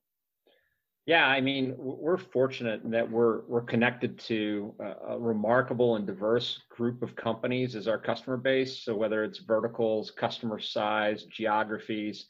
yeah, 1.05 1.26
I 1.26 1.40
mean, 1.40 1.75
we're 1.76 2.17
fortunate 2.17 2.81
that 2.93 3.11
we're 3.11 3.40
we're 3.49 3.62
connected 3.62 4.20
to 4.20 4.73
a, 5.08 5.19
remarkable 5.19 5.96
and 5.96 6.06
diverse 6.06 6.61
group 6.70 7.02
of 7.02 7.17
companies 7.17 7.75
as 7.75 7.88
our 7.88 7.99
customer 7.99 8.37
base. 8.37 8.84
So 8.84 8.94
whether 8.94 9.25
it's 9.25 9.40
verticals, 9.40 10.12
customer 10.12 10.61
size, 10.61 11.25
geographies, 11.25 12.26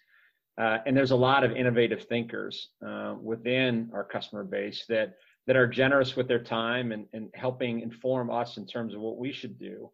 uh, 0.58 0.78
and 0.87 0.96
there's 0.96 1.12
a 1.12 1.16
lot 1.16 1.44
of 1.44 1.52
innovative 1.52 2.04
thinkers 2.04 2.69
uh, 2.87 3.14
within 3.20 3.90
our 3.92 4.04
customer 4.04 4.44
base 4.44 4.85
that 4.88 5.14
that 5.47 5.56
are 5.56 5.66
generous 5.66 6.14
with 6.14 6.28
their 6.28 6.42
time 6.42 6.92
and, 6.92 7.06
and 7.12 7.28
helping 7.35 7.80
inform 7.80 8.30
us 8.30 8.59
in 8.59 8.66
terms 8.66 8.94
of 8.94 9.00
what 9.00 9.18
we 9.18 9.32
should 9.32 9.59
do. 9.59 9.90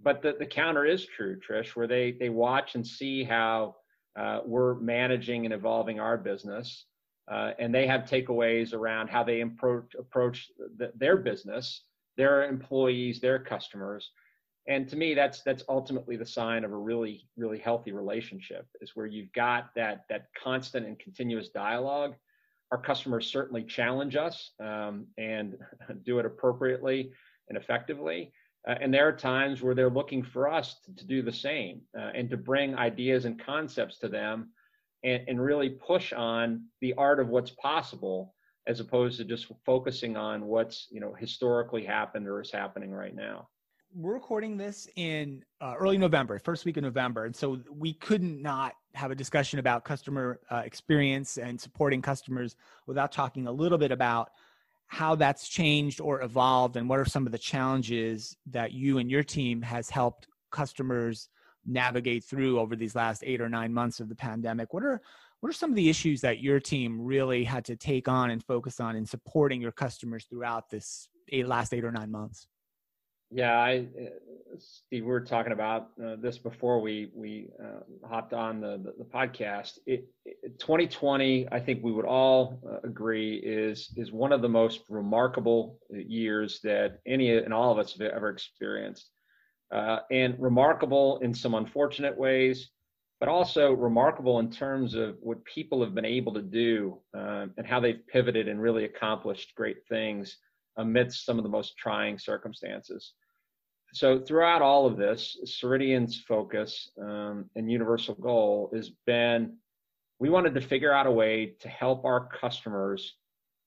But 0.00 0.22
the, 0.22 0.36
the 0.38 0.46
counter 0.46 0.84
is 0.84 1.04
true, 1.04 1.40
Trish, 1.40 1.74
where 1.74 1.86
they 1.86 2.12
they 2.12 2.28
watch 2.28 2.74
and 2.74 2.86
see 2.86 3.24
how 3.24 3.76
uh, 4.18 4.40
we're 4.44 4.74
managing 4.74 5.44
and 5.44 5.54
evolving 5.54 5.98
our 5.98 6.18
business, 6.18 6.84
uh, 7.30 7.52
and 7.58 7.74
they 7.74 7.86
have 7.86 8.02
takeaways 8.02 8.74
around 8.74 9.08
how 9.08 9.24
they 9.24 9.40
approach 9.40 9.94
approach 9.98 10.50
the, 10.76 10.92
their 10.94 11.16
business, 11.16 11.82
their 12.18 12.44
employees, 12.44 13.20
their 13.20 13.38
customers, 13.38 14.10
and 14.68 14.88
to 14.88 14.96
me 14.96 15.14
that's 15.14 15.42
that's 15.42 15.62
ultimately 15.68 16.16
the 16.16 16.26
sign 16.26 16.64
of 16.64 16.72
a 16.72 16.76
really 16.76 17.26
really 17.36 17.58
healthy 17.58 17.92
relationship 17.92 18.66
is 18.80 18.92
where 18.94 19.06
you've 19.06 19.32
got 19.32 19.70
that 19.74 20.04
that 20.08 20.26
constant 20.42 20.86
and 20.86 20.98
continuous 20.98 21.48
dialogue. 21.48 22.14
Our 22.72 22.78
customers 22.78 23.28
certainly 23.28 23.62
challenge 23.62 24.16
us 24.16 24.50
um, 24.58 25.06
and 25.18 25.56
do 26.04 26.18
it 26.18 26.26
appropriately 26.26 27.12
and 27.48 27.56
effectively. 27.56 28.32
Uh, 28.66 28.74
and 28.80 28.92
there 28.92 29.06
are 29.06 29.12
times 29.12 29.62
where 29.62 29.76
they're 29.76 29.88
looking 29.88 30.24
for 30.24 30.48
us 30.48 30.80
to, 30.84 30.94
to 30.96 31.06
do 31.06 31.22
the 31.22 31.32
same 31.32 31.82
uh, 31.96 32.10
and 32.14 32.28
to 32.30 32.36
bring 32.36 32.74
ideas 32.74 33.24
and 33.24 33.40
concepts 33.40 33.98
to 33.98 34.08
them 34.08 34.50
and, 35.04 35.22
and 35.28 35.40
really 35.40 35.70
push 35.70 36.12
on 36.12 36.64
the 36.80 36.92
art 36.94 37.20
of 37.20 37.28
what's 37.28 37.52
possible 37.52 38.34
as 38.66 38.80
opposed 38.80 39.18
to 39.18 39.24
just 39.24 39.46
focusing 39.64 40.16
on 40.16 40.46
what's 40.46 40.88
you 40.90 41.00
know 41.00 41.14
historically 41.14 41.84
happened 41.84 42.26
or 42.26 42.40
is 42.40 42.50
happening 42.50 42.90
right 42.90 43.14
now 43.14 43.46
we're 43.94 44.14
recording 44.14 44.56
this 44.56 44.88
in 44.96 45.44
uh, 45.60 45.74
early 45.78 45.98
November, 45.98 46.38
first 46.38 46.64
week 46.64 46.76
of 46.76 46.82
November, 46.82 47.24
and 47.24 47.34
so 47.34 47.60
we 47.70 47.94
couldn't 47.94 48.42
not 48.42 48.74
have 48.94 49.10
a 49.10 49.14
discussion 49.14 49.58
about 49.58 49.84
customer 49.84 50.40
uh, 50.50 50.62
experience 50.64 51.38
and 51.38 51.60
supporting 51.60 52.02
customers 52.02 52.56
without 52.86 53.12
talking 53.12 53.46
a 53.46 53.52
little 53.52 53.78
bit 53.78 53.92
about 53.92 54.30
how 54.86 55.14
that's 55.14 55.48
changed 55.48 56.00
or 56.00 56.22
evolved, 56.22 56.76
and 56.76 56.88
what 56.88 56.98
are 56.98 57.04
some 57.04 57.26
of 57.26 57.32
the 57.32 57.38
challenges 57.38 58.36
that 58.46 58.72
you 58.72 58.98
and 58.98 59.10
your 59.10 59.22
team 59.22 59.62
has 59.62 59.90
helped 59.90 60.28
customers 60.50 61.28
navigate 61.64 62.24
through 62.24 62.60
over 62.60 62.76
these 62.76 62.94
last 62.94 63.24
eight 63.26 63.40
or 63.40 63.48
nine 63.48 63.72
months 63.72 63.98
of 63.98 64.08
the 64.08 64.14
pandemic. 64.14 64.72
What 64.72 64.84
are 64.84 65.00
what 65.40 65.50
are 65.50 65.52
some 65.52 65.70
of 65.70 65.76
the 65.76 65.90
issues 65.90 66.20
that 66.22 66.40
your 66.40 66.60
team 66.60 67.00
really 67.00 67.44
had 67.44 67.64
to 67.66 67.76
take 67.76 68.08
on 68.08 68.30
and 68.30 68.42
focus 68.42 68.80
on 68.80 68.96
in 68.96 69.04
supporting 69.04 69.60
your 69.60 69.72
customers 69.72 70.24
throughout 70.24 70.70
this 70.70 71.08
eight, 71.28 71.46
last 71.46 71.74
eight 71.74 71.84
or 71.84 71.92
nine 71.92 72.10
months? 72.10 72.46
Yeah, 73.36 73.52
I, 73.58 73.86
uh, 74.00 74.56
Steve, 74.58 75.04
we 75.04 75.10
were 75.10 75.20
talking 75.20 75.52
about 75.52 75.88
uh, 76.02 76.16
this 76.18 76.38
before 76.38 76.80
we 76.80 77.10
we 77.14 77.50
uh, 77.62 78.08
hopped 78.08 78.32
on 78.32 78.62
the 78.62 78.78
the, 78.82 78.94
the 78.96 79.04
podcast. 79.04 79.78
It, 79.84 80.08
it, 80.24 80.58
2020, 80.58 81.46
I 81.52 81.60
think 81.60 81.84
we 81.84 81.92
would 81.92 82.06
all 82.06 82.58
uh, 82.66 82.78
agree 82.88 83.36
is 83.36 83.92
is 83.94 84.10
one 84.10 84.32
of 84.32 84.40
the 84.40 84.48
most 84.48 84.84
remarkable 84.88 85.78
years 85.90 86.60
that 86.64 87.00
any 87.06 87.36
and 87.36 87.52
all 87.52 87.70
of 87.70 87.78
us 87.78 87.92
have 87.92 88.10
ever 88.10 88.30
experienced, 88.30 89.10
uh, 89.70 89.98
and 90.10 90.34
remarkable 90.38 91.18
in 91.18 91.34
some 91.34 91.52
unfortunate 91.52 92.16
ways, 92.16 92.70
but 93.20 93.28
also 93.28 93.72
remarkable 93.72 94.38
in 94.38 94.50
terms 94.50 94.94
of 94.94 95.16
what 95.20 95.44
people 95.44 95.84
have 95.84 95.94
been 95.94 96.06
able 96.06 96.32
to 96.32 96.40
do 96.40 96.98
uh, 97.14 97.44
and 97.58 97.66
how 97.66 97.80
they've 97.80 98.00
pivoted 98.10 98.48
and 98.48 98.62
really 98.62 98.86
accomplished 98.86 99.54
great 99.56 99.86
things 99.90 100.38
amidst 100.78 101.26
some 101.26 101.36
of 101.36 101.42
the 101.42 101.50
most 101.50 101.76
trying 101.76 102.18
circumstances. 102.18 103.12
So, 103.92 104.18
throughout 104.18 104.62
all 104.62 104.86
of 104.86 104.96
this, 104.96 105.38
Ceridian's 105.44 106.20
focus 106.20 106.90
um, 107.00 107.48
and 107.56 107.70
universal 107.70 108.14
goal 108.14 108.70
has 108.74 108.90
been 109.06 109.56
we 110.18 110.30
wanted 110.30 110.54
to 110.54 110.60
figure 110.60 110.92
out 110.92 111.06
a 111.06 111.10
way 111.10 111.54
to 111.60 111.68
help 111.68 112.04
our 112.04 112.28
customers 112.28 113.14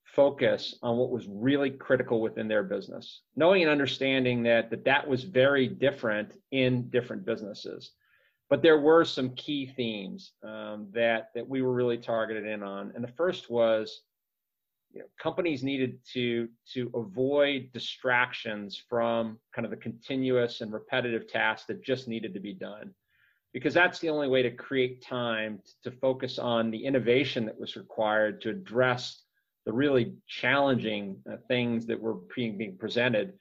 focus 0.03 0.75
on 0.81 0.97
what 0.97 1.11
was 1.11 1.27
really 1.27 1.69
critical 1.69 2.21
within 2.21 2.47
their 2.47 2.63
business, 2.63 3.21
knowing 3.35 3.61
and 3.61 3.71
understanding 3.71 4.41
that 4.43 4.69
that, 4.71 4.85
that 4.85 5.07
was 5.07 5.23
very 5.23 5.67
different 5.67 6.33
in 6.51 6.89
different 6.89 7.25
businesses. 7.25 7.91
But 8.49 8.63
there 8.63 8.79
were 8.79 9.05
some 9.05 9.35
key 9.35 9.71
themes 9.75 10.31
um, 10.43 10.88
that 10.93 11.29
that 11.35 11.47
we 11.47 11.61
were 11.61 11.73
really 11.73 11.99
targeted 11.99 12.45
in 12.45 12.63
on, 12.63 12.91
and 12.95 13.03
the 13.03 13.13
first 13.15 13.49
was 13.49 14.01
you 14.91 15.00
know, 15.00 15.05
companies 15.22 15.63
needed 15.63 16.00
to 16.13 16.48
to 16.74 16.91
avoid 16.96 17.69
distractions 17.74 18.81
from 18.89 19.38
kind 19.53 19.65
of 19.65 19.72
the 19.72 19.77
continuous 19.77 20.62
and 20.62 20.74
repetitive 20.74 21.27
tasks 21.27 21.67
that 21.67 21.84
just 21.84 22.08
needed 22.08 22.34
to 22.34 22.39
be 22.39 22.53
done 22.53 22.93
because 23.53 23.74
that's 23.74 24.00
the 24.00 24.10
only 24.10 24.27
way 24.27 24.41
to 24.43 24.51
create 24.51 25.03
time 25.03 25.60
to 25.84 25.91
focus 25.91 26.38
on 26.38 26.72
the 26.72 26.86
innovation 26.86 27.46
that 27.46 27.60
was 27.60 27.75
required 27.75 28.41
to 28.41 28.50
address 28.50 29.24
the 29.65 29.74
really 29.74 30.13
challenging 30.27 31.17
uh, 31.31 31.36
things 31.48 31.86
that 31.86 32.00
were 32.00 32.15
being, 32.36 32.58
being 32.58 32.77
presented 32.77 33.34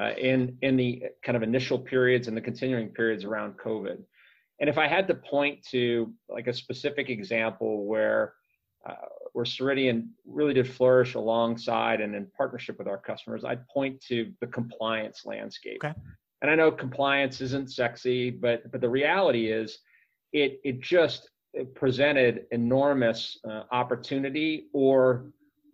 uh, 0.00 0.12
in 0.18 0.56
in 0.62 0.76
the 0.76 1.04
kind 1.22 1.36
of 1.36 1.42
initial 1.42 1.78
periods 1.78 2.28
and 2.28 2.36
the 2.36 2.40
continuing 2.40 2.88
periods 2.88 3.24
around 3.24 3.54
COVID. 3.58 3.98
And 4.60 4.70
if 4.70 4.78
I 4.78 4.88
had 4.88 5.06
to 5.08 5.14
point 5.14 5.66
to 5.70 6.12
like 6.28 6.46
a 6.46 6.52
specific 6.52 7.10
example 7.10 7.86
where 7.86 8.34
uh, 8.88 8.94
where 9.36 9.44
Ceridian 9.44 10.08
really 10.24 10.54
did 10.54 10.66
flourish 10.66 11.12
alongside 11.12 12.00
and 12.00 12.14
in 12.14 12.26
partnership 12.34 12.78
with 12.78 12.88
our 12.88 12.96
customers, 12.96 13.44
I'd 13.44 13.68
point 13.68 14.00
to 14.08 14.32
the 14.40 14.46
compliance 14.46 15.26
landscape. 15.26 15.84
Okay. 15.84 15.92
And 16.40 16.50
I 16.50 16.54
know 16.54 16.72
compliance 16.72 17.42
isn't 17.42 17.70
sexy, 17.70 18.30
but 18.30 18.72
but 18.72 18.80
the 18.80 18.88
reality 18.88 19.52
is, 19.52 19.80
it 20.32 20.58
it 20.64 20.80
just 20.80 21.28
it 21.52 21.74
presented 21.74 22.46
enormous 22.50 23.38
uh, 23.46 23.64
opportunity 23.72 24.68
or 24.72 25.26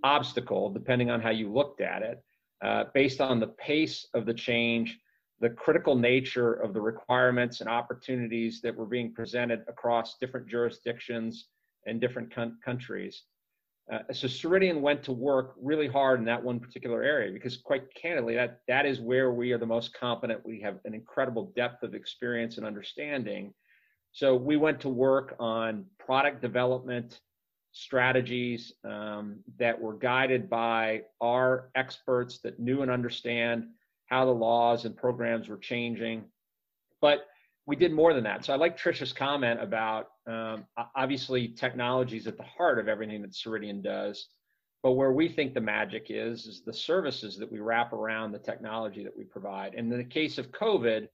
obstacle, 0.02 0.68
depending 0.68 1.12
on 1.12 1.20
how 1.20 1.30
you 1.30 1.52
looked 1.52 1.80
at 1.80 2.02
it, 2.02 2.20
uh, 2.64 2.84
based 2.94 3.20
on 3.20 3.38
the 3.38 3.46
pace 3.46 4.08
of 4.12 4.26
the 4.26 4.34
change, 4.34 4.98
the 5.38 5.50
critical 5.50 5.94
nature 5.94 6.54
of 6.54 6.74
the 6.74 6.80
requirements 6.80 7.60
and 7.60 7.70
opportunities 7.70 8.60
that 8.60 8.74
were 8.74 8.86
being 8.86 9.14
presented 9.14 9.60
across 9.68 10.18
different 10.18 10.48
jurisdictions 10.48 11.46
and 11.86 12.00
different 12.00 12.34
con- 12.34 12.58
countries. 12.64 13.22
Uh, 13.90 13.98
so 14.12 14.28
Ceridian 14.28 14.80
went 14.80 15.02
to 15.04 15.12
work 15.12 15.54
really 15.60 15.88
hard 15.88 16.20
in 16.20 16.24
that 16.26 16.42
one 16.42 16.60
particular 16.60 17.02
area 17.02 17.32
because, 17.32 17.56
quite 17.56 17.92
candidly, 17.94 18.34
that 18.34 18.60
that 18.68 18.86
is 18.86 19.00
where 19.00 19.32
we 19.32 19.52
are 19.52 19.58
the 19.58 19.66
most 19.66 19.92
competent. 19.92 20.44
We 20.44 20.60
have 20.60 20.78
an 20.84 20.94
incredible 20.94 21.52
depth 21.56 21.82
of 21.82 21.94
experience 21.94 22.58
and 22.58 22.66
understanding. 22.66 23.52
So 24.12 24.36
we 24.36 24.56
went 24.56 24.80
to 24.80 24.88
work 24.88 25.34
on 25.40 25.86
product 25.98 26.42
development 26.42 27.20
strategies 27.72 28.72
um, 28.84 29.38
that 29.58 29.80
were 29.80 29.94
guided 29.94 30.48
by 30.48 31.02
our 31.20 31.70
experts 31.74 32.38
that 32.40 32.60
knew 32.60 32.82
and 32.82 32.90
understand 32.90 33.64
how 34.06 34.26
the 34.26 34.30
laws 34.30 34.84
and 34.84 34.96
programs 34.96 35.48
were 35.48 35.56
changing. 35.56 36.24
But 37.00 37.26
we 37.66 37.76
did 37.76 37.92
more 37.92 38.12
than 38.12 38.24
that. 38.24 38.44
So 38.44 38.52
I 38.52 38.56
like 38.56 38.76
Trisha's 38.76 39.12
comment 39.12 39.62
about 39.62 40.08
um, 40.26 40.66
obviously 40.96 41.48
technology 41.48 42.16
is 42.16 42.26
at 42.26 42.36
the 42.36 42.42
heart 42.42 42.78
of 42.78 42.88
everything 42.88 43.22
that 43.22 43.32
Ceridian 43.32 43.82
does. 43.82 44.28
But 44.82 44.92
where 44.92 45.12
we 45.12 45.28
think 45.28 45.54
the 45.54 45.60
magic 45.60 46.06
is, 46.08 46.46
is 46.46 46.62
the 46.64 46.72
services 46.72 47.36
that 47.38 47.50
we 47.50 47.60
wrap 47.60 47.92
around 47.92 48.32
the 48.32 48.40
technology 48.40 49.04
that 49.04 49.16
we 49.16 49.22
provide. 49.22 49.74
And 49.74 49.92
in 49.92 49.98
the 49.98 50.04
case 50.04 50.38
of 50.38 50.50
COVID, 50.50 51.06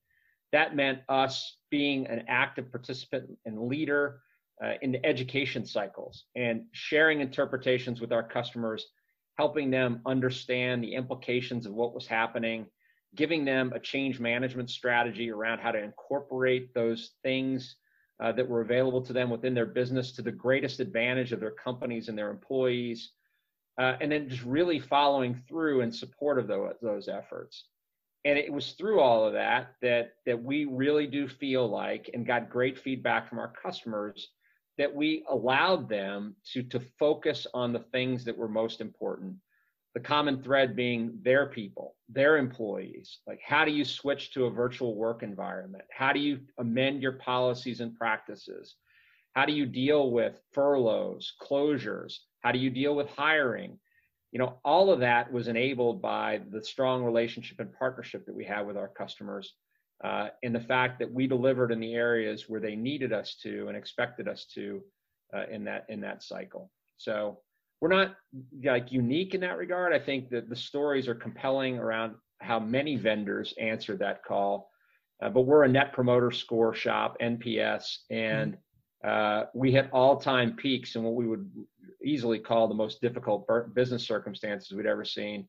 that 0.53 0.75
meant 0.75 1.01
us 1.11 1.59
being 1.71 2.07
an 2.07 2.25
active 2.29 2.71
participant 2.71 3.29
and 3.45 3.69
leader 3.69 4.21
uh, 4.65 4.73
in 4.81 4.91
the 4.93 5.05
education 5.05 5.67
cycles 5.67 6.25
and 6.35 6.65
sharing 6.73 7.21
interpretations 7.21 8.01
with 8.01 8.11
our 8.11 8.23
customers, 8.23 8.87
helping 9.37 9.71
them 9.71 10.01
understand 10.07 10.83
the 10.83 10.95
implications 10.95 11.67
of 11.67 11.75
what 11.75 11.95
was 11.95 12.07
happening, 12.07 12.67
giving 13.15 13.45
them 13.45 13.73
a 13.75 13.81
change 13.81 14.21
management 14.21 14.71
strategy 14.71 15.31
around 15.31 15.61
how 15.61 15.73
to 15.73 15.83
incorporate 15.83 16.75
those 16.75 17.13
things 17.23 17.77
uh, 18.21 18.33
that 18.33 18.49
were 18.49 18.61
available 18.61 19.01
to 19.03 19.13
them 19.13 19.31
within 19.31 19.55
their 19.55 19.67
business 19.67 20.13
to 20.13 20.23
the 20.23 20.33
greatest 20.33 20.81
advantage 20.81 21.33
of 21.33 21.41
their 21.41 21.53
companies 21.53 22.09
and 22.09 22.19
their 22.19 22.31
employees, 22.31 23.13
uh, 23.79 23.97
and 24.01 24.11
then 24.11 24.29
just 24.29 24.45
really 24.45 24.81
following 24.81 25.41
through 25.49 25.81
in 25.81 25.93
support 25.93 26.39
of 26.39 26.49
those, 26.49 26.75
those 26.83 27.09
efforts. 27.09 27.65
And 28.25 28.37
it 28.37 28.53
was 28.53 28.73
through 28.73 29.01
all 29.01 29.25
of 29.25 29.33
that 29.35 29.75
that 29.81 30.15
that 30.27 30.43
we 30.43 30.65
really 30.65 31.07
do 31.07 31.29
feel 31.29 31.69
like 31.69 32.11
and 32.13 32.27
got 32.27 32.51
great 32.51 32.77
feedback 32.77 33.29
from 33.29 33.39
our 33.39 33.53
customers 33.63 34.31
that 34.77 34.93
we 34.93 35.25
allowed 35.31 35.89
them 35.89 36.35
to 36.53 36.65
to 36.65 36.81
focus 36.99 37.47
on 37.55 37.73
the 37.73 37.85
things 37.93 38.25
that 38.25 38.37
were 38.37 38.49
most 38.49 38.81
important 38.81 39.37
the 39.99 40.05
common 40.05 40.41
thread 40.41 40.77
being 40.77 41.19
their 41.25 41.47
people, 41.47 41.97
their 42.09 42.37
employees. 42.37 43.19
Like, 43.27 43.41
how 43.45 43.65
do 43.65 43.73
you 43.73 43.85
switch 43.85 44.33
to 44.35 44.45
a 44.45 44.51
virtual 44.51 44.95
work 44.95 45.25
environment? 45.25 45.83
How 45.91 46.13
do 46.13 46.21
you 46.21 46.39
amend 46.57 47.03
your 47.03 47.15
policies 47.15 47.81
and 47.81 47.97
practices? 47.97 48.77
How 49.35 49.45
do 49.45 49.53
you 49.53 49.67
deal 49.67 50.13
with 50.13 50.41
furloughs, 50.53 51.33
closures? 51.43 52.19
How 52.43 52.53
do 52.53 52.61
you 52.61 52.71
deal 52.71 52.95
with 52.95 53.09
hiring? 53.11 53.81
You 54.31 54.39
know, 54.39 54.61
all 54.65 54.93
of 54.93 55.01
that 55.01 55.33
was 55.33 55.49
enabled 55.49 56.01
by 56.01 56.43
the 56.49 56.63
strong 56.63 57.03
relationship 57.03 57.59
and 57.59 57.73
partnership 57.73 58.25
that 58.27 58.37
we 58.37 58.45
have 58.45 58.67
with 58.67 58.77
our 58.77 58.89
customers, 58.89 59.55
uh, 60.05 60.29
and 60.45 60.55
the 60.55 60.61
fact 60.61 61.01
that 61.01 61.13
we 61.13 61.27
delivered 61.27 61.73
in 61.73 61.81
the 61.81 61.95
areas 61.95 62.45
where 62.49 62.61
they 62.61 62.77
needed 62.77 63.13
us 63.13 63.35
to 63.43 63.67
and 63.67 63.77
expected 63.77 64.29
us 64.29 64.47
to 64.55 64.81
uh, 65.35 65.47
in 65.51 65.65
that 65.65 65.87
in 65.89 66.01
that 66.03 66.23
cycle. 66.23 66.71
So 66.99 67.41
we're 67.81 67.89
not 67.89 68.17
like 68.65 68.91
unique 68.91 69.35
in 69.35 69.41
that 69.43 69.57
regard. 69.57 69.93
I 69.93 69.99
think 69.99 70.31
that 70.31 70.49
the 70.49 70.57
stories 70.57 71.09
are 71.09 71.15
compelling 71.15 71.79
around 71.79 72.15
how 72.41 72.59
many 72.59 72.97
vendors 72.97 73.55
answered 73.61 74.01
that 74.01 74.25
call. 74.25 74.71
Uh, 75.23 75.29
but 75.29 75.43
we're 75.43 75.65
a 75.65 75.69
net 75.69 75.93
promoter 75.93 76.31
score 76.31 76.75
shop, 76.75 77.17
NPS, 77.21 77.99
and 78.11 78.57
uh, 79.05 79.45
we 79.55 79.73
hit 79.73 79.89
all-time 79.93 80.55
peaks 80.55 80.95
in 80.97 81.03
what 81.03 81.15
we 81.15 81.27
would 81.27 81.51
easily 82.05 82.39
call 82.39 82.69
the 82.69 82.75
most 82.75 83.01
difficult 83.01 83.47
business 83.75 84.07
circumstances 84.07 84.73
we'd 84.73 84.87
ever 84.87 85.05
seen, 85.05 85.49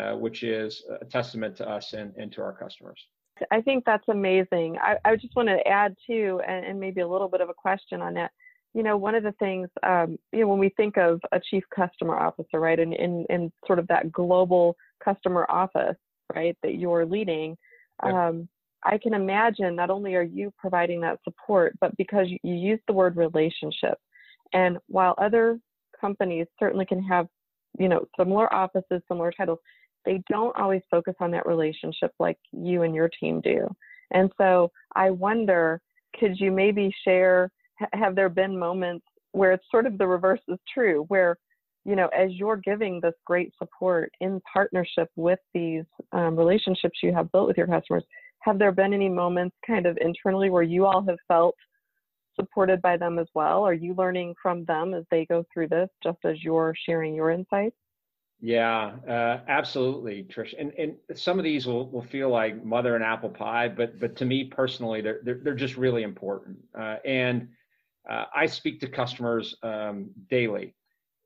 uh, 0.00 0.12
which 0.12 0.42
is 0.42 0.84
a 1.00 1.04
testament 1.04 1.56
to 1.56 1.68
us 1.68 1.92
and, 1.92 2.12
and 2.16 2.30
to 2.32 2.42
our 2.42 2.52
customers. 2.52 3.04
I 3.50 3.60
think 3.60 3.84
that's 3.84 4.08
amazing. 4.08 4.78
I, 4.80 4.96
I 5.04 5.16
just 5.16 5.34
want 5.36 5.48
to 5.48 5.66
add 5.66 5.96
too, 6.06 6.40
and, 6.46 6.64
and 6.64 6.80
maybe 6.80 7.00
a 7.00 7.08
little 7.08 7.28
bit 7.28 7.40
of 7.40 7.48
a 7.48 7.54
question 7.54 8.02
on 8.02 8.14
that 8.14 8.30
you 8.74 8.82
know, 8.82 8.96
one 8.96 9.14
of 9.14 9.22
the 9.22 9.32
things, 9.38 9.68
um, 9.82 10.18
you 10.32 10.40
know, 10.40 10.48
when 10.48 10.58
we 10.58 10.68
think 10.76 10.96
of 10.96 11.20
a 11.32 11.40
chief 11.50 11.64
customer 11.74 12.16
officer, 12.18 12.60
right, 12.60 12.78
and 12.78 12.94
in, 12.94 13.24
in 13.30 13.50
sort 13.66 13.78
of 13.78 13.86
that 13.88 14.12
global 14.12 14.76
customer 15.02 15.46
office, 15.48 15.96
right, 16.34 16.56
that 16.62 16.74
you're 16.74 17.06
leading, 17.06 17.56
um, 18.02 18.48
I 18.84 18.98
can 18.98 19.14
imagine 19.14 19.74
not 19.74 19.90
only 19.90 20.14
are 20.14 20.22
you 20.22 20.52
providing 20.58 21.00
that 21.00 21.18
support, 21.24 21.74
but 21.80 21.96
because 21.96 22.28
you, 22.28 22.38
you 22.42 22.54
use 22.54 22.80
the 22.86 22.92
word 22.92 23.16
relationship. 23.16 23.98
And 24.52 24.78
while 24.86 25.14
other 25.18 25.58
companies 26.00 26.46
certainly 26.58 26.86
can 26.86 27.02
have, 27.02 27.26
you 27.78 27.88
know, 27.88 28.06
similar 28.18 28.52
offices, 28.52 29.02
similar 29.08 29.32
titles, 29.32 29.58
they 30.04 30.22
don't 30.30 30.56
always 30.56 30.82
focus 30.90 31.14
on 31.20 31.30
that 31.32 31.46
relationship 31.46 32.12
like 32.20 32.38
you 32.52 32.82
and 32.82 32.94
your 32.94 33.10
team 33.20 33.40
do. 33.40 33.66
And 34.12 34.30
so 34.38 34.70
I 34.94 35.10
wonder, 35.10 35.80
could 36.18 36.38
you 36.38 36.52
maybe 36.52 36.94
share 37.04 37.50
have 37.92 38.14
there 38.14 38.28
been 38.28 38.58
moments 38.58 39.06
where 39.32 39.52
it's 39.52 39.64
sort 39.70 39.86
of 39.86 39.98
the 39.98 40.06
reverse 40.06 40.40
is 40.48 40.58
true, 40.72 41.04
where 41.08 41.36
you 41.84 41.96
know, 41.96 42.08
as 42.08 42.32
you're 42.32 42.56
giving 42.56 43.00
this 43.00 43.14
great 43.24 43.52
support 43.58 44.12
in 44.20 44.42
partnership 44.52 45.08
with 45.16 45.38
these 45.54 45.84
um, 46.12 46.36
relationships 46.36 46.98
you 47.02 47.14
have 47.14 47.32
built 47.32 47.48
with 47.48 47.56
your 47.56 47.66
customers, 47.66 48.04
have 48.40 48.58
there 48.58 48.72
been 48.72 48.92
any 48.92 49.08
moments 49.08 49.56
kind 49.66 49.86
of 49.86 49.96
internally 49.98 50.50
where 50.50 50.62
you 50.62 50.84
all 50.84 51.02
have 51.08 51.16
felt 51.26 51.54
supported 52.36 52.82
by 52.82 52.96
them 52.96 53.18
as 53.18 53.26
well? 53.34 53.62
Are 53.64 53.72
you 53.72 53.94
learning 53.94 54.34
from 54.42 54.64
them 54.66 54.92
as 54.92 55.04
they 55.10 55.24
go 55.26 55.44
through 55.52 55.68
this, 55.68 55.88
just 56.02 56.18
as 56.24 56.42
you're 56.42 56.74
sharing 56.86 57.14
your 57.14 57.30
insights? 57.30 57.76
Yeah, 58.40 58.92
uh, 59.08 59.40
absolutely, 59.48 60.24
Trish. 60.24 60.54
And 60.58 60.72
and 60.78 60.94
some 61.14 61.38
of 61.38 61.44
these 61.44 61.66
will, 61.66 61.90
will 61.90 62.04
feel 62.04 62.28
like 62.28 62.64
mother 62.64 62.94
and 62.94 63.02
apple 63.02 63.30
pie, 63.30 63.68
but 63.68 63.98
but 63.98 64.14
to 64.16 64.24
me 64.24 64.44
personally, 64.44 65.00
they're 65.00 65.20
they're, 65.24 65.40
they're 65.42 65.54
just 65.54 65.76
really 65.76 66.04
important. 66.04 66.58
Uh, 66.78 66.96
and 67.04 67.48
uh, 68.08 68.24
I 68.34 68.46
speak 68.46 68.80
to 68.80 68.88
customers 68.88 69.54
um, 69.62 70.10
daily, 70.28 70.74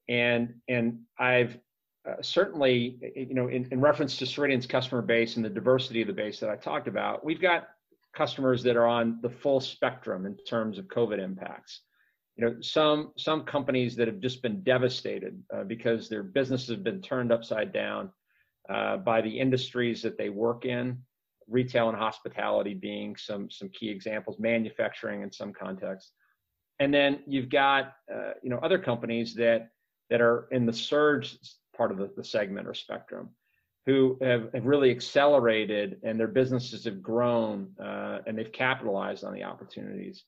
and 0.09 0.55
and 0.69 1.01
I've 1.19 1.59
uh, 2.09 2.21
certainly, 2.21 2.99
you 3.15 3.35
know, 3.35 3.49
in, 3.49 3.69
in 3.71 3.81
reference 3.81 4.17
to 4.17 4.27
Ceridian's 4.27 4.67
customer 4.67 5.03
base 5.03 5.37
and 5.37 5.45
the 5.45 5.51
diversity 5.51 6.01
of 6.01 6.09
the 6.09 6.13
base 6.13 6.41
that 6.41 6.51
I 6.51 6.57
talked 6.57 6.89
about, 6.89 7.25
we've 7.25 7.41
got 7.41 7.69
customers 8.13 8.63
that 8.65 8.77
are 8.77 8.87
on 8.87 9.21
the 9.23 9.31
full 9.31 9.61
spectrum 9.61 10.27
in 10.27 10.37
terms 10.49 10.79
of 10.79 10.87
COVID 10.87 11.19
impacts. 11.19 11.83
You 12.37 12.47
know, 12.47 12.57
some 12.61 13.13
some 13.17 13.45
companies 13.45 13.95
that 13.97 14.09
have 14.09 14.19
just 14.19 14.43
been 14.43 14.63
devastated 14.63 15.41
uh, 15.55 15.65
because 15.65 16.09
their 16.09 16.23
businesses 16.23 16.71
have 16.71 16.83
been 16.83 17.03
turned 17.03 17.31
upside 17.31 17.73
down 17.73 18.11
uh, 18.69 18.97
by 18.97 19.21
the 19.21 19.39
industries 19.39 20.03
that 20.03 20.17
they 20.17 20.31
work 20.31 20.65
in, 20.65 20.99
retail 21.47 21.89
and 21.89 21.99
hospitality 21.99 22.75
being 22.75 23.17
some 23.17 23.51
some 23.51 23.69
key 23.69 23.91
examples, 23.91 24.39
manufacturing 24.41 25.23
in 25.23 25.31
some 25.31 25.53
contexts, 25.53 26.13
and 26.83 26.93
then 26.93 27.21
you've 27.27 27.49
got 27.49 27.95
uh, 28.13 28.33
you 28.43 28.51
know 28.51 28.59
other 28.59 28.79
companies 28.79 29.35
that 29.35 29.71
that 30.11 30.21
are 30.21 30.49
in 30.51 30.67
the 30.67 30.73
surge 30.73 31.39
part 31.77 31.91
of 31.93 31.99
the, 31.99 32.11
the 32.17 32.25
segment 32.25 32.67
or 32.67 32.75
spectrum 32.75 33.31
who 33.87 34.19
have, 34.21 34.53
have 34.55 34.67
really 34.67 34.91
accelerated 34.91 35.99
and 36.05 36.19
their 36.19 36.29
businesses 36.29 36.85
have 36.85 37.03
grown 37.03 37.69
uh, 37.83 38.19
and 38.27 38.39
they've 38.39 38.53
capitalized 38.53 39.25
on 39.25 39.33
the 39.33 39.43
opportunities. 39.43 40.25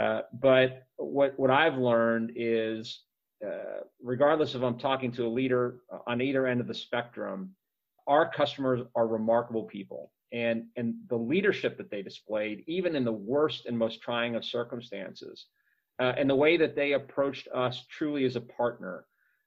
Uh, 0.00 0.20
but 0.40 0.84
what, 0.96 1.38
what 1.38 1.50
I've 1.50 1.76
learned 1.76 2.32
is, 2.36 3.02
uh, 3.44 3.82
regardless 4.02 4.54
if 4.54 4.62
I'm 4.62 4.78
talking 4.78 5.12
to 5.12 5.26
a 5.26 5.28
leader 5.28 5.80
on 6.06 6.22
either 6.22 6.46
end 6.46 6.60
of 6.60 6.68
the 6.68 6.74
spectrum, 6.74 7.50
our 8.06 8.30
customers 8.30 8.80
are 8.94 9.06
remarkable 9.06 9.64
people. 9.64 10.12
And, 10.32 10.66
and 10.76 10.94
the 11.08 11.16
leadership 11.16 11.76
that 11.78 11.90
they 11.90 12.02
displayed, 12.02 12.62
even 12.66 12.94
in 12.94 13.04
the 13.04 13.12
worst 13.12 13.66
and 13.66 13.76
most 13.76 14.00
trying 14.00 14.36
of 14.36 14.44
circumstances, 14.44 15.46
uh, 16.00 16.14
and 16.16 16.28
the 16.28 16.34
way 16.34 16.56
that 16.56 16.74
they 16.74 16.92
approached 16.92 17.46
us 17.54 17.84
truly 17.90 18.24
as 18.24 18.36
a 18.36 18.40
partner, 18.40 19.04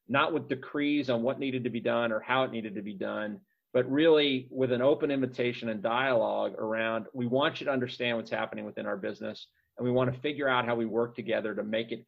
not 0.07 0.33
with 0.33 0.47
decrees 0.47 1.09
on 1.09 1.23
what 1.23 1.39
needed 1.39 1.63
to 1.63 1.69
be 1.69 1.79
done 1.79 2.11
or 2.11 2.19
how 2.19 2.43
it 2.43 2.51
needed 2.51 2.75
to 2.75 2.81
be 2.81 2.93
done, 2.93 3.39
but 3.73 3.89
really 3.91 4.47
with 4.51 4.71
an 4.71 4.81
open 4.81 5.09
invitation 5.09 5.69
and 5.69 5.81
dialogue 5.81 6.53
around 6.59 7.07
we 7.13 7.25
want 7.25 7.59
you 7.59 7.65
to 7.65 7.71
understand 7.71 8.15
what's 8.15 8.29
happening 8.29 8.65
within 8.65 8.85
our 8.85 8.97
business 8.97 9.47
and 9.77 9.85
we 9.85 9.91
want 9.91 10.13
to 10.13 10.19
figure 10.21 10.47
out 10.47 10.65
how 10.65 10.75
we 10.75 10.85
work 10.85 11.15
together 11.15 11.55
to 11.55 11.63
make 11.63 11.91
it 11.91 12.05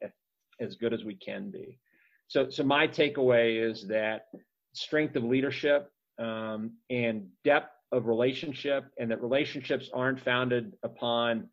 as 0.59 0.75
good 0.75 0.93
as 0.93 1.03
we 1.03 1.15
can 1.15 1.49
be. 1.49 1.79
So, 2.27 2.49
so 2.49 2.63
my 2.63 2.87
takeaway 2.87 3.69
is 3.69 3.87
that 3.87 4.27
strength 4.73 5.15
of 5.15 5.23
leadership 5.23 5.91
um, 6.19 6.73
and 6.89 7.27
depth 7.43 7.71
of 7.91 8.07
relationship, 8.07 8.85
and 8.99 9.09
that 9.11 9.21
relationships 9.21 9.89
aren't 9.93 10.19
founded 10.19 10.73
upon 10.83 11.49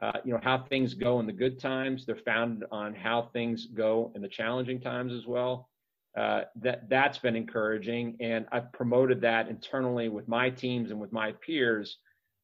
uh, 0.00 0.12
you 0.24 0.32
know 0.32 0.40
how 0.42 0.58
things 0.58 0.94
go 0.94 1.20
in 1.20 1.26
the 1.26 1.32
good 1.32 1.58
times. 1.58 2.04
They're 2.04 2.16
founded 2.16 2.68
on 2.70 2.94
how 2.94 3.30
things 3.32 3.66
go 3.66 4.12
in 4.14 4.22
the 4.22 4.28
challenging 4.28 4.80
times 4.80 5.12
as 5.12 5.26
well. 5.26 5.68
Uh, 6.16 6.42
that 6.54 6.88
that's 6.88 7.18
been 7.18 7.34
encouraging 7.34 8.16
and 8.20 8.46
i've 8.52 8.72
promoted 8.72 9.20
that 9.20 9.48
internally 9.48 10.08
with 10.08 10.28
my 10.28 10.48
teams 10.48 10.92
and 10.92 11.00
with 11.00 11.12
my 11.12 11.32
peers. 11.44 11.98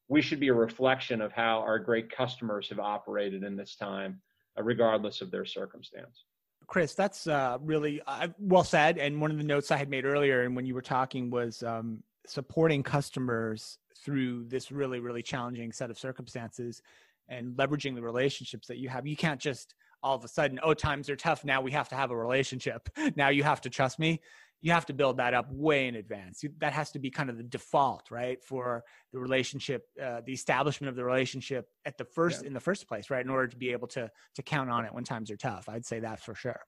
We 0.08 0.22
should 0.22 0.40
be 0.40 0.48
a 0.48 0.54
reflection 0.54 1.20
of 1.20 1.30
how 1.30 1.60
our 1.60 1.78
great 1.78 2.10
customers 2.10 2.68
have 2.70 2.80
operated 2.80 3.44
in 3.44 3.54
this 3.54 3.76
time 3.76 4.20
uh, 4.58 4.64
regardless 4.64 5.20
of 5.20 5.30
their 5.30 5.44
circumstance. 5.44 6.24
Chris 6.66 6.94
that's 6.94 7.28
uh, 7.28 7.58
really 7.62 8.02
uh, 8.08 8.26
well 8.40 8.64
said 8.64 8.98
and 8.98 9.20
one 9.20 9.30
of 9.30 9.38
the 9.38 9.44
notes 9.44 9.70
i 9.70 9.76
had 9.76 9.88
made 9.88 10.04
earlier 10.04 10.42
and 10.42 10.56
when 10.56 10.66
you 10.66 10.74
were 10.74 10.82
talking 10.82 11.30
was 11.30 11.62
um, 11.62 12.02
supporting 12.26 12.82
customers 12.82 13.78
through 13.96 14.44
this 14.48 14.72
really 14.72 14.98
really 14.98 15.22
challenging 15.22 15.70
set 15.70 15.90
of 15.90 15.98
circumstances 15.98 16.82
and 17.30 17.56
leveraging 17.56 17.94
the 17.94 18.02
relationships 18.02 18.66
that 18.68 18.76
you 18.76 18.90
have 18.90 19.06
you 19.06 19.16
can't 19.16 19.40
just 19.40 19.74
all 20.02 20.16
of 20.16 20.24
a 20.24 20.28
sudden, 20.28 20.58
oh, 20.62 20.74
times 20.74 21.10
are 21.10 21.16
tough. 21.16 21.44
Now 21.44 21.60
we 21.60 21.72
have 21.72 21.88
to 21.90 21.94
have 21.94 22.10
a 22.10 22.16
relationship. 22.16 22.88
Now 23.16 23.28
you 23.28 23.42
have 23.42 23.60
to 23.62 23.70
trust 23.70 23.98
me. 23.98 24.20
You 24.62 24.72
have 24.72 24.86
to 24.86 24.92
build 24.92 25.16
that 25.16 25.34
up 25.34 25.50
way 25.50 25.88
in 25.88 25.96
advance. 25.96 26.44
That 26.58 26.72
has 26.74 26.90
to 26.92 26.98
be 26.98 27.10
kind 27.10 27.30
of 27.30 27.38
the 27.38 27.42
default, 27.42 28.10
right, 28.10 28.42
for 28.44 28.84
the 29.12 29.18
relationship, 29.18 29.86
uh, 30.02 30.20
the 30.24 30.32
establishment 30.32 30.90
of 30.90 30.96
the 30.96 31.04
relationship 31.04 31.66
at 31.86 31.96
the 31.96 32.04
first 32.04 32.42
yeah. 32.42 32.48
in 32.48 32.54
the 32.54 32.60
first 32.60 32.86
place, 32.86 33.10
right, 33.10 33.24
in 33.24 33.30
order 33.30 33.48
to 33.48 33.56
be 33.56 33.72
able 33.72 33.88
to 33.88 34.10
to 34.34 34.42
count 34.42 34.70
on 34.70 34.84
it 34.84 34.92
when 34.92 35.02
times 35.02 35.30
are 35.30 35.36
tough. 35.36 35.68
I'd 35.68 35.86
say 35.86 36.00
that 36.00 36.20
for 36.20 36.34
sure. 36.34 36.60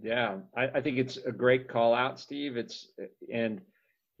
Yeah, 0.00 0.38
I, 0.56 0.68
I 0.68 0.80
think 0.80 0.98
it's 0.98 1.18
a 1.18 1.32
great 1.32 1.68
call 1.68 1.94
out, 1.94 2.18
Steve. 2.18 2.56
It's 2.56 2.88
and 3.32 3.60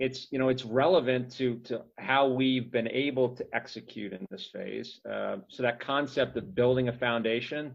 it's 0.02 0.26
you 0.32 0.38
know 0.38 0.48
it's 0.48 0.64
relevant 0.64 1.30
to 1.38 1.58
to 1.68 1.82
how 1.98 2.28
we've 2.28 2.70
been 2.70 2.88
able 2.88 3.28
to 3.36 3.46
execute 3.52 4.12
in 4.12 4.26
this 4.30 4.46
phase. 4.52 5.00
Uh, 5.10 5.36
so 5.48 5.62
that 5.62 5.80
concept 5.80 6.36
of 6.36 6.54
building 6.54 6.88
a 6.88 6.92
foundation 6.92 7.74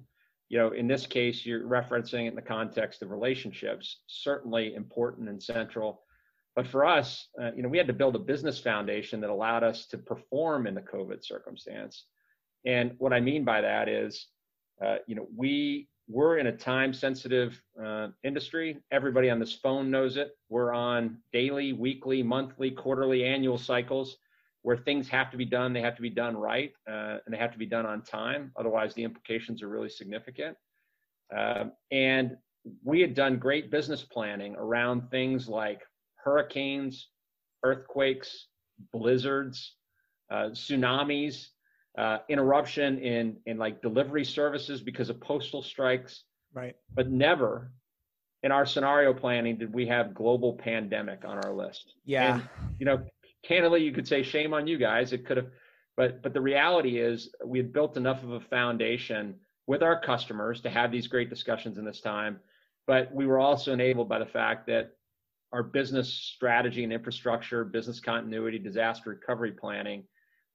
you 0.49 0.57
know, 0.57 0.71
in 0.71 0.87
this 0.87 1.05
case, 1.05 1.45
you're 1.45 1.67
referencing 1.67 2.25
it 2.25 2.29
in 2.29 2.35
the 2.35 2.41
context 2.41 3.01
of 3.01 3.11
relationships, 3.11 4.01
certainly 4.07 4.75
important 4.75 5.27
and 5.27 5.41
central. 5.41 6.03
But 6.55 6.67
for 6.67 6.85
us, 6.85 7.27
uh, 7.41 7.51
you 7.55 7.61
know, 7.61 7.69
we 7.69 7.77
had 7.77 7.87
to 7.87 7.93
build 7.93 8.15
a 8.15 8.19
business 8.19 8.57
foundation 8.57 9.19
that 9.21 9.29
allowed 9.29 9.63
us 9.63 9.87
to 9.87 9.97
perform 9.97 10.65
in 10.65 10.73
the 10.73 10.81
COVID 10.81 11.23
circumstance. 11.23 12.05
And 12.65 12.93
what 12.97 13.13
I 13.13 13.19
mean 13.19 13.43
by 13.43 13.61
that 13.61 13.89
is, 13.89 14.27
uh, 14.83 14.97
you 15.05 15.15
know, 15.15 15.27
we 15.35 15.89
we're 16.07 16.37
in 16.37 16.47
a 16.47 16.55
time 16.55 16.93
sensitive 16.93 17.61
uh, 17.83 18.07
industry. 18.23 18.77
Everybody 18.91 19.29
on 19.29 19.39
this 19.39 19.53
phone 19.53 19.91
knows 19.91 20.15
it. 20.15 20.37
We're 20.49 20.73
on 20.73 21.17
daily, 21.33 21.73
weekly, 21.73 22.23
monthly, 22.23 22.71
quarterly, 22.71 23.25
annual 23.25 23.57
cycles 23.57 24.17
where 24.61 24.77
things 24.77 25.07
have 25.07 25.31
to 25.31 25.37
be 25.37 25.45
done, 25.45 25.71
they 25.71 25.81
have 25.81 25.95
to 25.95 26.01
be 26.01 26.09
done 26.09 26.35
right, 26.35 26.73
uh, 26.89 27.17
and 27.25 27.33
they 27.33 27.37
have 27.37 27.51
to 27.53 27.57
be 27.57 27.65
done 27.65 27.85
on 27.85 28.01
time. 28.01 28.51
Otherwise, 28.57 28.93
the 28.95 29.03
implications 29.03 29.61
are 29.61 29.69
really 29.69 29.89
significant. 29.89 30.57
Uh, 31.35 31.65
and 31.91 32.35
we 32.83 32.99
had 32.99 33.13
done 33.13 33.37
great 33.37 33.71
business 33.71 34.03
planning 34.03 34.55
around 34.57 35.09
things 35.09 35.47
like 35.47 35.83
hurricanes, 36.15 37.09
earthquakes, 37.63 38.47
blizzards, 38.91 39.75
uh, 40.31 40.49
tsunamis, 40.49 41.47
uh, 41.97 42.19
interruption 42.29 42.99
in 42.99 43.37
in 43.45 43.57
like 43.57 43.81
delivery 43.81 44.23
services 44.23 44.81
because 44.81 45.09
of 45.09 45.19
postal 45.19 45.63
strikes. 45.63 46.23
Right. 46.53 46.75
But 46.93 47.09
never 47.09 47.71
in 48.43 48.51
our 48.51 48.65
scenario 48.65 49.13
planning 49.13 49.57
did 49.57 49.73
we 49.73 49.87
have 49.87 50.13
global 50.13 50.53
pandemic 50.53 51.25
on 51.25 51.37
our 51.43 51.53
list. 51.53 51.93
Yeah. 52.05 52.35
And, 52.35 52.49
you 52.79 52.85
know, 52.85 53.03
candidly, 53.43 53.83
you 53.83 53.91
could 53.91 54.07
say 54.07 54.23
shame 54.23 54.53
on 54.53 54.67
you 54.67 54.77
guys. 54.77 55.11
It 55.11 55.25
could 55.25 55.37
have, 55.37 55.47
but 55.95 56.21
but 56.21 56.33
the 56.33 56.41
reality 56.41 56.99
is 56.99 57.33
we 57.43 57.57
had 57.57 57.73
built 57.73 57.97
enough 57.97 58.23
of 58.23 58.31
a 58.31 58.39
foundation 58.39 59.35
with 59.65 59.83
our 59.83 59.99
customers 59.99 60.61
to 60.61 60.69
have 60.69 60.91
these 60.91 61.07
great 61.07 61.29
discussions 61.29 61.77
in 61.77 61.85
this 61.85 62.01
time. 62.01 62.39
But 62.85 63.13
we 63.13 63.25
were 63.25 63.39
also 63.39 63.73
enabled 63.73 64.07
by 64.07 64.19
the 64.19 64.25
fact 64.25 64.67
that 64.67 64.91
our 65.51 65.63
business 65.63 66.13
strategy 66.13 66.83
and 66.83 66.93
infrastructure, 66.93 67.65
business 67.65 67.99
continuity, 67.99 68.59
disaster 68.59 69.09
recovery 69.09 69.51
planning 69.51 70.03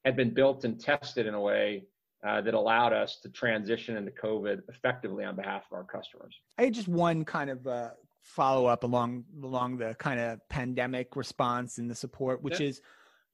had 0.04 0.16
been 0.16 0.30
built 0.30 0.64
and 0.64 0.80
tested 0.80 1.26
in 1.26 1.34
a 1.34 1.40
way 1.40 1.84
uh, 2.26 2.40
that 2.40 2.54
allowed 2.54 2.92
us 2.92 3.18
to 3.20 3.28
transition 3.28 3.96
into 3.96 4.10
COVID 4.12 4.62
effectively 4.68 5.24
on 5.24 5.36
behalf 5.36 5.64
of 5.70 5.76
our 5.76 5.84
customers. 5.84 6.34
I 6.58 6.64
had 6.64 6.74
just 6.74 6.88
one 6.88 7.24
kind 7.24 7.50
of 7.50 7.66
uh, 7.66 7.90
follow 8.22 8.66
up 8.66 8.84
along 8.84 9.24
along 9.42 9.78
the 9.78 9.94
kind 9.98 10.20
of 10.20 10.40
pandemic 10.48 11.16
response 11.16 11.78
and 11.78 11.90
the 11.90 11.94
support, 11.94 12.42
which 12.42 12.60
yeah. 12.60 12.68
is 12.68 12.80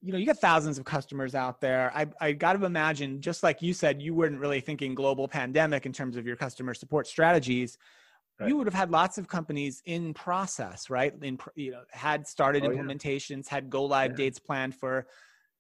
you 0.00 0.12
know 0.12 0.18
you 0.18 0.26
got 0.26 0.38
thousands 0.38 0.78
of 0.78 0.84
customers 0.84 1.34
out 1.34 1.60
there 1.60 1.90
i 1.94 2.06
i 2.20 2.32
got 2.32 2.52
to 2.52 2.64
imagine 2.64 3.20
just 3.20 3.42
like 3.42 3.60
you 3.60 3.72
said 3.72 4.00
you 4.00 4.14
weren't 4.14 4.38
really 4.38 4.60
thinking 4.60 4.94
global 4.94 5.26
pandemic 5.26 5.86
in 5.86 5.92
terms 5.92 6.16
of 6.16 6.26
your 6.26 6.36
customer 6.36 6.72
support 6.72 7.06
strategies 7.06 7.78
right. 8.38 8.48
you 8.48 8.56
would 8.56 8.66
have 8.66 8.74
had 8.74 8.90
lots 8.90 9.18
of 9.18 9.26
companies 9.26 9.82
in 9.86 10.14
process 10.14 10.88
right 10.88 11.14
in 11.22 11.38
you 11.56 11.72
know 11.72 11.82
had 11.90 12.26
started 12.26 12.64
oh, 12.64 12.68
implementations 12.68 13.46
yeah. 13.46 13.56
had 13.56 13.70
go 13.70 13.84
live 13.84 14.12
yeah. 14.12 14.16
dates 14.16 14.38
planned 14.38 14.74
for 14.74 15.06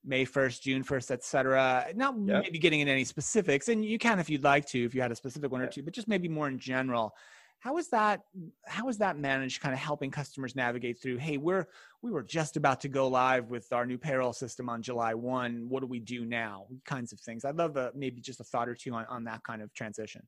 may 0.08 0.24
1st 0.24 0.62
june 0.62 0.82
1st 0.82 1.10
et 1.12 1.22
cetera. 1.22 1.86
Not 1.94 2.14
yep. 2.24 2.42
maybe 2.42 2.58
getting 2.58 2.80
in 2.80 2.88
any 2.88 3.04
specifics 3.04 3.68
and 3.68 3.84
you 3.84 3.98
can 3.98 4.18
if 4.18 4.28
you'd 4.30 4.44
like 4.44 4.66
to 4.66 4.84
if 4.84 4.94
you 4.94 5.00
had 5.00 5.12
a 5.12 5.16
specific 5.16 5.52
one 5.52 5.60
or 5.60 5.66
two 5.66 5.82
but 5.82 5.92
just 5.92 6.08
maybe 6.08 6.28
more 6.28 6.48
in 6.48 6.58
general. 6.58 7.14
How 7.60 7.76
is 7.76 7.88
that 7.88 8.20
how 8.66 8.88
is 8.88 8.98
that 8.98 9.18
managed 9.18 9.60
kind 9.60 9.74
of 9.74 9.80
helping 9.80 10.10
customers 10.10 10.56
navigate 10.56 11.00
through 11.02 11.18
hey 11.18 11.36
we're 11.36 11.66
we 12.02 12.10
were 12.10 12.22
just 12.22 12.56
about 12.56 12.80
to 12.80 12.88
go 12.88 13.08
live 13.08 13.50
with 13.50 13.72
our 13.72 13.84
new 13.84 13.98
payroll 13.98 14.32
system 14.32 14.68
on 14.68 14.80
july 14.80 15.14
1 15.14 15.66
what 15.68 15.80
do 15.80 15.86
we 15.86 16.00
do 16.00 16.24
now? 16.24 16.66
Kinds 16.84 17.12
of 17.12 17.20
things. 17.20 17.44
I'd 17.44 17.56
love 17.56 17.76
a, 17.76 17.92
maybe 17.94 18.20
just 18.20 18.40
a 18.40 18.44
thought 18.44 18.68
or 18.68 18.74
two 18.74 18.94
on, 18.94 19.04
on 19.06 19.24
that 19.24 19.42
kind 19.44 19.60
of 19.62 19.72
transition 19.74 20.22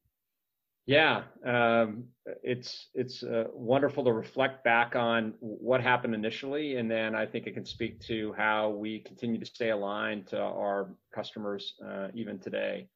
yeah 0.87 1.23
um, 1.47 2.05
it's 2.43 2.88
it's 2.95 3.23
uh, 3.23 3.45
wonderful 3.53 4.05
to 4.05 4.12
reflect 4.12 4.64
back 4.64 4.97
on 4.97 5.35
what 5.40 5.81
happened 5.81 6.14
initially 6.14 6.77
and 6.77 6.90
then 6.90 7.14
i 7.14 7.27
think 7.27 7.47
it 7.47 7.55
can 7.55 7.66
speak 7.66 8.01
to 8.01 8.33
how 8.37 8.71
we 8.71 9.01
continue 9.01 9.38
to 9.38 9.47
stay 9.47 9.71
aligned 9.71 10.27
to 10.27 10.40
our 10.40 10.95
customers 11.14 11.75
uh, 11.87 12.09
even 12.14 12.38
today 12.38 12.88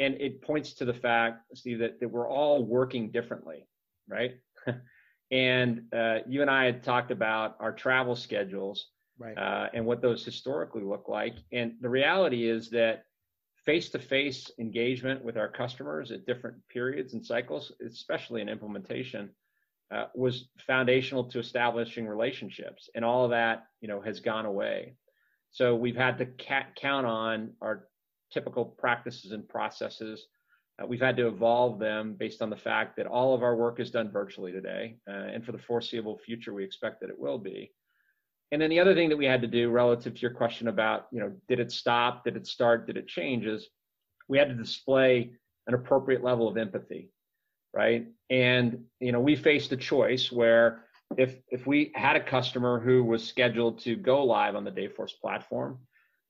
and 0.00 0.14
it 0.14 0.42
points 0.42 0.74
to 0.74 0.84
the 0.84 0.94
fact 0.94 1.42
steve 1.54 1.78
that, 1.78 2.00
that 2.00 2.08
we're 2.08 2.28
all 2.28 2.64
working 2.64 3.10
differently 3.10 3.66
right? 4.08 4.32
and 5.30 5.82
uh, 5.94 6.18
you 6.26 6.42
and 6.42 6.50
I 6.50 6.64
had 6.64 6.82
talked 6.82 7.10
about 7.10 7.56
our 7.60 7.72
travel 7.72 8.16
schedules 8.16 8.90
right. 9.18 9.36
uh, 9.36 9.68
and 9.74 9.84
what 9.84 10.02
those 10.02 10.24
historically 10.24 10.82
look 10.82 11.08
like. 11.08 11.34
And 11.52 11.74
the 11.80 11.88
reality 11.88 12.48
is 12.48 12.70
that 12.70 13.04
face-to-face 13.66 14.50
engagement 14.58 15.24
with 15.24 15.36
our 15.36 15.48
customers 15.48 16.10
at 16.10 16.24
different 16.24 16.56
periods 16.68 17.12
and 17.12 17.24
cycles, 17.24 17.72
especially 17.84 18.40
in 18.40 18.48
implementation, 18.48 19.28
uh, 19.94 20.06
was 20.14 20.48
foundational 20.66 21.24
to 21.24 21.38
establishing 21.38 22.06
relationships, 22.06 22.88
and 22.94 23.04
all 23.04 23.24
of 23.24 23.30
that, 23.30 23.64
you 23.80 23.88
know, 23.88 24.00
has 24.00 24.20
gone 24.20 24.46
away. 24.46 24.94
So 25.50 25.74
we've 25.74 25.96
had 25.96 26.18
to 26.18 26.26
ca- 26.26 26.72
count 26.76 27.06
on 27.06 27.52
our 27.60 27.88
typical 28.32 28.64
practices 28.64 29.32
and 29.32 29.48
processes 29.48 30.26
uh, 30.78 30.86
we've 30.86 31.00
had 31.00 31.16
to 31.16 31.26
evolve 31.26 31.78
them 31.78 32.14
based 32.18 32.42
on 32.42 32.50
the 32.50 32.56
fact 32.56 32.96
that 32.96 33.06
all 33.06 33.34
of 33.34 33.42
our 33.42 33.56
work 33.56 33.80
is 33.80 33.90
done 33.90 34.10
virtually 34.10 34.52
today, 34.52 34.96
uh, 35.08 35.12
and 35.12 35.44
for 35.44 35.52
the 35.52 35.58
foreseeable 35.58 36.18
future, 36.18 36.52
we 36.52 36.64
expect 36.64 37.00
that 37.00 37.10
it 37.10 37.18
will 37.18 37.38
be. 37.38 37.72
And 38.52 38.62
then 38.62 38.70
the 38.70 38.80
other 38.80 38.94
thing 38.94 39.08
that 39.08 39.16
we 39.16 39.26
had 39.26 39.42
to 39.42 39.48
do 39.48 39.70
relative 39.70 40.14
to 40.14 40.20
your 40.20 40.30
question 40.30 40.68
about, 40.68 41.06
you 41.10 41.20
know, 41.20 41.32
did 41.48 41.60
it 41.60 41.72
stop? 41.72 42.24
Did 42.24 42.36
it 42.36 42.46
start? 42.46 42.86
Did 42.86 42.96
it 42.96 43.08
change? 43.08 43.44
Is 43.44 43.68
we 44.28 44.38
had 44.38 44.48
to 44.48 44.54
display 44.54 45.32
an 45.66 45.74
appropriate 45.74 46.22
level 46.22 46.48
of 46.48 46.56
empathy, 46.56 47.10
right? 47.74 48.06
And 48.30 48.84
you 49.00 49.12
know, 49.12 49.20
we 49.20 49.34
faced 49.36 49.72
a 49.72 49.76
choice 49.76 50.30
where 50.30 50.84
if 51.16 51.36
if 51.48 51.66
we 51.66 51.92
had 51.94 52.16
a 52.16 52.24
customer 52.24 52.78
who 52.80 53.02
was 53.04 53.26
scheduled 53.26 53.80
to 53.80 53.96
go 53.96 54.24
live 54.24 54.54
on 54.54 54.64
the 54.64 54.70
Dayforce 54.70 55.18
platform, 55.20 55.78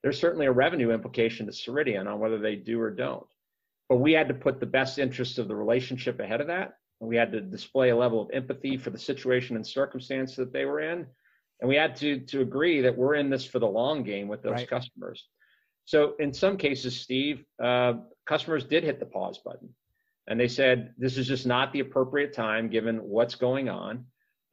there's 0.02 0.18
certainly 0.18 0.46
a 0.46 0.52
revenue 0.52 0.92
implication 0.92 1.46
to 1.46 1.52
Ceridian 1.52 2.06
on 2.06 2.18
whether 2.18 2.38
they 2.38 2.56
do 2.56 2.80
or 2.80 2.90
don't 2.90 3.26
but 3.88 3.96
we 3.96 4.12
had 4.12 4.28
to 4.28 4.34
put 4.34 4.60
the 4.60 4.66
best 4.66 4.98
interests 4.98 5.38
of 5.38 5.48
the 5.48 5.56
relationship 5.56 6.18
ahead 6.20 6.40
of 6.40 6.48
that. 6.48 6.76
And 7.00 7.08
we 7.08 7.16
had 7.16 7.32
to 7.32 7.40
display 7.40 7.90
a 7.90 7.96
level 7.96 8.20
of 8.20 8.30
empathy 8.32 8.76
for 8.76 8.90
the 8.90 8.98
situation 8.98 9.56
and 9.56 9.66
circumstance 9.66 10.34
that 10.36 10.52
they 10.52 10.64
were 10.64 10.80
in. 10.80 11.06
And 11.60 11.68
we 11.68 11.76
had 11.76 11.96
to, 11.96 12.20
to 12.20 12.40
agree 12.40 12.82
that 12.82 12.96
we're 12.96 13.14
in 13.14 13.30
this 13.30 13.44
for 13.44 13.58
the 13.58 13.66
long 13.66 14.02
game 14.02 14.28
with 14.28 14.42
those 14.42 14.52
right. 14.52 14.68
customers. 14.68 15.24
So 15.84 16.14
in 16.18 16.32
some 16.32 16.56
cases, 16.56 16.98
Steve, 17.00 17.44
uh, 17.62 17.94
customers 18.26 18.64
did 18.64 18.84
hit 18.84 19.00
the 19.00 19.06
pause 19.06 19.38
button. 19.38 19.68
And 20.28 20.38
they 20.38 20.48
said, 20.48 20.92
this 20.98 21.16
is 21.16 21.26
just 21.26 21.46
not 21.46 21.72
the 21.72 21.80
appropriate 21.80 22.32
time 22.32 22.68
given 22.68 22.96
what's 22.96 23.36
going 23.36 23.68
on. 23.68 24.04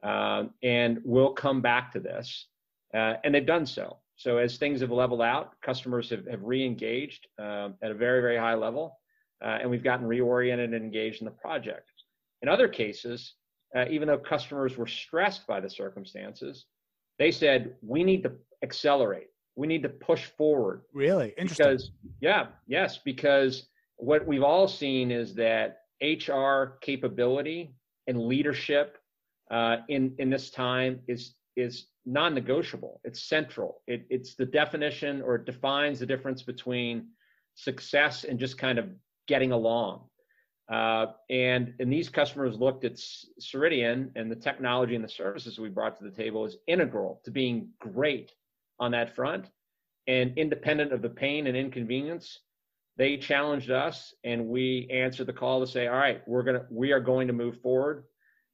Uh, 0.02 0.44
and 0.62 1.00
we'll 1.04 1.32
come 1.32 1.60
back 1.60 1.92
to 1.92 2.00
this. 2.00 2.46
Uh, 2.94 3.14
and 3.24 3.34
they've 3.34 3.44
done 3.44 3.66
so. 3.66 3.98
So 4.16 4.38
as 4.38 4.56
things 4.56 4.80
have 4.80 4.92
leveled 4.92 5.22
out, 5.22 5.60
customers 5.60 6.10
have, 6.10 6.26
have 6.28 6.42
re-engaged 6.42 7.26
uh, 7.38 7.70
at 7.82 7.90
a 7.90 7.94
very, 7.94 8.20
very 8.20 8.36
high 8.36 8.54
level 8.54 8.98
uh, 9.44 9.58
and 9.60 9.70
we've 9.70 9.84
gotten 9.84 10.06
reoriented 10.06 10.64
and 10.64 10.74
engaged 10.74 11.20
in 11.20 11.26
the 11.26 11.30
project. 11.30 11.90
In 12.42 12.48
other 12.48 12.68
cases, 12.68 13.34
uh, 13.76 13.84
even 13.90 14.08
though 14.08 14.18
customers 14.18 14.76
were 14.76 14.86
stressed 14.86 15.46
by 15.46 15.60
the 15.60 15.68
circumstances, 15.68 16.66
they 17.18 17.30
said, 17.30 17.74
we 17.82 18.04
need 18.04 18.22
to 18.24 18.32
accelerate. 18.62 19.28
We 19.56 19.66
need 19.66 19.82
to 19.84 19.88
push 19.88 20.24
forward. 20.24 20.82
Really? 20.92 21.32
Interesting. 21.38 21.66
Because, 21.66 21.90
yeah, 22.20 22.46
yes, 22.66 22.98
because 22.98 23.68
what 23.96 24.26
we've 24.26 24.42
all 24.42 24.66
seen 24.66 25.10
is 25.10 25.34
that 25.34 25.82
HR 26.02 26.78
capability 26.80 27.74
and 28.06 28.26
leadership 28.26 28.98
uh, 29.50 29.76
in, 29.88 30.14
in 30.18 30.30
this 30.30 30.50
time 30.50 31.00
is, 31.06 31.34
is 31.56 31.86
non-negotiable. 32.04 33.00
It's 33.04 33.28
central. 33.28 33.82
It, 33.86 34.06
it's 34.10 34.34
the 34.34 34.46
definition 34.46 35.22
or 35.22 35.36
it 35.36 35.44
defines 35.46 36.00
the 36.00 36.06
difference 36.06 36.42
between 36.42 37.08
success 37.54 38.24
and 38.24 38.38
just 38.38 38.58
kind 38.58 38.78
of 38.78 38.88
getting 39.28 39.52
along. 39.52 40.02
Uh, 40.72 41.06
and, 41.28 41.74
and 41.78 41.92
these 41.92 42.08
customers 42.08 42.58
looked 42.58 42.84
at 42.84 42.94
Ceridian 43.40 44.10
and 44.16 44.30
the 44.30 44.36
technology 44.36 44.94
and 44.94 45.04
the 45.04 45.08
services 45.08 45.58
we 45.58 45.68
brought 45.68 45.98
to 45.98 46.04
the 46.04 46.10
table 46.10 46.44
as 46.44 46.56
integral 46.66 47.20
to 47.24 47.30
being 47.30 47.68
great 47.78 48.32
on 48.80 48.92
that 48.92 49.14
front. 49.14 49.46
And 50.06 50.36
independent 50.36 50.92
of 50.92 51.02
the 51.02 51.08
pain 51.08 51.46
and 51.46 51.56
inconvenience, 51.56 52.40
they 52.96 53.16
challenged 53.16 53.70
us 53.70 54.14
and 54.22 54.46
we 54.46 54.88
answered 54.90 55.26
the 55.26 55.32
call 55.32 55.60
to 55.60 55.66
say, 55.66 55.86
all 55.86 55.96
right, 55.96 56.22
we're 56.26 56.42
going 56.42 56.60
to, 56.60 56.66
we 56.70 56.92
are 56.92 57.00
going 57.00 57.26
to 57.26 57.32
move 57.32 57.60
forward. 57.60 58.04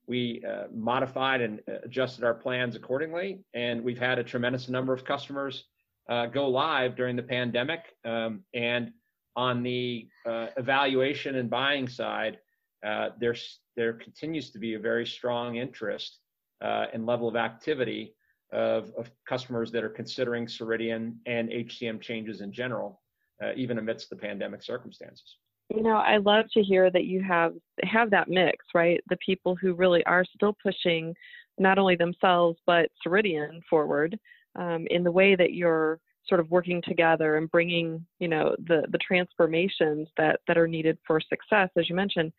We 0.07 0.43
uh, 0.49 0.65
modified 0.73 1.41
and 1.41 1.61
adjusted 1.85 2.25
our 2.25 2.35
plans 2.35 2.75
accordingly. 2.75 3.45
And 3.55 3.85
we've 3.85 3.99
had 3.99 4.19
a 4.19 4.25
tremendous 4.25 4.69
number 4.69 4.93
of 4.93 5.05
customers 5.05 5.65
uh, 6.09 6.27
go 6.27 6.49
live 6.49 6.97
during 6.97 7.15
the 7.15 7.23
pandemic. 7.23 7.81
Um, 8.05 8.43
and 8.53 8.93
on 9.37 9.63
the 9.63 10.09
uh, 10.27 10.49
evaluation 10.57 11.37
and 11.37 11.49
buying 11.49 11.89
side, 11.89 12.39
uh, 12.85 13.11
there's, 13.19 13.61
there 13.77 13.93
continues 13.93 14.51
to 14.51 14.59
be 14.59 14.75
a 14.75 14.79
very 14.79 15.07
strong 15.07 15.57
interest 15.57 16.19
uh, 16.63 16.87
and 16.93 17.07
level 17.07 17.29
of 17.29 17.37
activity 17.37 18.15
of, 18.53 18.91
of, 18.99 19.11
customers 19.29 19.71
that 19.71 19.85
are 19.85 19.89
considering 19.89 20.47
Ceridian 20.47 21.15
and 21.27 21.51
HCM 21.51 22.01
changes 22.01 22.41
in 22.41 22.53
general, 22.53 23.01
uh, 23.43 23.53
even 23.55 23.79
amidst 23.79 24.11
the 24.11 24.17
pandemic 24.17 24.63
circumstances. 24.63 25.37
You 25.75 25.83
know, 25.83 25.97
I 25.97 26.17
love 26.17 26.47
to 26.55 26.63
hear 26.63 26.91
that 26.91 27.05
you 27.05 27.23
have 27.23 27.55
have 27.85 28.11
that 28.11 28.29
mix, 28.29 28.67
right? 28.75 29.01
The 29.09 29.19
people 29.25 29.55
who 29.55 29.75
really 29.75 30.05
are 30.05 30.25
still 30.25 30.57
pushing 30.61 31.15
not 31.59 31.79
only 31.79 31.95
themselves 31.95 32.59
but 32.67 32.91
Ceridian 33.07 33.61
forward 33.71 34.19
um, 34.59 34.87
in 34.91 35.05
the 35.05 35.13
way 35.13 35.37
that 35.37 35.53
you're 35.53 36.01
sort 36.29 36.41
of 36.41 36.51
working 36.51 36.83
together 36.87 37.37
and 37.37 37.51
bringing 37.51 38.05
you 38.19 38.29
know 38.29 38.55
the 38.67 38.83
the 38.91 38.99
transformations 38.99 40.09
that 40.17 40.41
that 40.47 40.59
are 40.59 40.69
needed 40.69 40.99
for 41.07 41.21
success 41.21 41.69
as 41.77 41.89
you 41.89 41.95
mentioned 41.95 42.33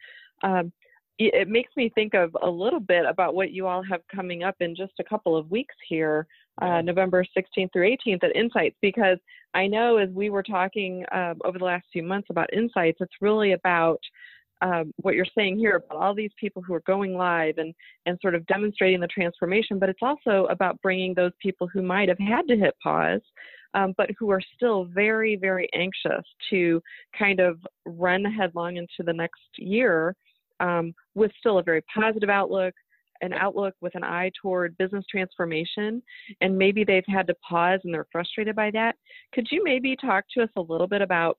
um, 0.43 0.71
it, 1.19 1.33
it, 1.35 1.47
makes 1.47 1.71
me 1.77 1.91
think 1.93 2.15
of 2.15 2.35
a 2.41 2.49
little 2.49 2.79
bit 2.79 3.05
about 3.05 3.35
what 3.35 3.51
you 3.51 3.67
all 3.67 3.83
have 3.83 4.01
coming 4.13 4.43
up 4.43 4.55
in 4.59 4.75
just 4.75 4.93
a 4.99 5.03
couple 5.03 5.35
of 5.35 5.49
weeks 5.51 5.75
here 5.87 6.27
uh, 6.61 6.81
november 6.81 7.25
16th 7.37 7.71
through 7.73 7.95
18th 8.07 8.23
at 8.23 8.35
insights 8.35 8.75
because 8.81 9.17
i 9.53 9.67
know 9.67 9.97
as 9.97 10.09
we 10.09 10.29
were 10.29 10.43
talking 10.43 11.05
uh, 11.11 11.33
over 11.43 11.59
the 11.59 11.65
last 11.65 11.85
few 11.91 12.03
months 12.03 12.27
about 12.29 12.51
insights 12.53 12.97
it's 13.01 13.21
really 13.21 13.53
about 13.53 13.99
um, 14.61 14.93
what 14.97 15.15
you're 15.15 15.25
saying 15.35 15.57
here 15.57 15.77
about 15.77 15.99
all 15.99 16.13
these 16.13 16.31
people 16.39 16.61
who 16.61 16.73
are 16.73 16.83
going 16.85 17.15
live 17.15 17.57
and 17.57 17.73
and 18.05 18.17
sort 18.21 18.35
of 18.35 18.45
demonstrating 18.47 18.99
the 18.99 19.07
transformation 19.07 19.79
but 19.79 19.89
it's 19.89 20.01
also 20.01 20.45
about 20.49 20.81
bringing 20.81 21.13
those 21.13 21.31
people 21.41 21.67
who 21.67 21.81
might 21.81 22.09
have 22.09 22.19
had 22.19 22.47
to 22.47 22.55
hit 22.55 22.75
pause 22.81 23.21
um, 23.73 23.93
but 23.97 24.09
who 24.17 24.29
are 24.31 24.41
still 24.55 24.85
very, 24.85 25.35
very 25.35 25.69
anxious 25.73 26.25
to 26.49 26.81
kind 27.17 27.39
of 27.39 27.59
run 27.85 28.23
headlong 28.23 28.77
into 28.77 29.03
the 29.05 29.13
next 29.13 29.41
year 29.57 30.15
um, 30.59 30.93
with 31.15 31.31
still 31.39 31.57
a 31.57 31.63
very 31.63 31.81
positive 31.93 32.29
outlook, 32.29 32.73
an 33.21 33.33
outlook 33.33 33.73
with 33.81 33.95
an 33.95 34.03
eye 34.03 34.31
toward 34.41 34.77
business 34.77 35.05
transformation, 35.09 36.01
and 36.41 36.57
maybe 36.57 36.83
they've 36.83 37.03
had 37.07 37.27
to 37.27 37.35
pause 37.35 37.79
and 37.83 37.93
they're 37.93 38.07
frustrated 38.11 38.55
by 38.55 38.71
that. 38.71 38.95
Could 39.33 39.47
you 39.51 39.63
maybe 39.63 39.95
talk 39.95 40.25
to 40.33 40.43
us 40.43 40.49
a 40.55 40.61
little 40.61 40.87
bit 40.87 41.01
about 41.01 41.37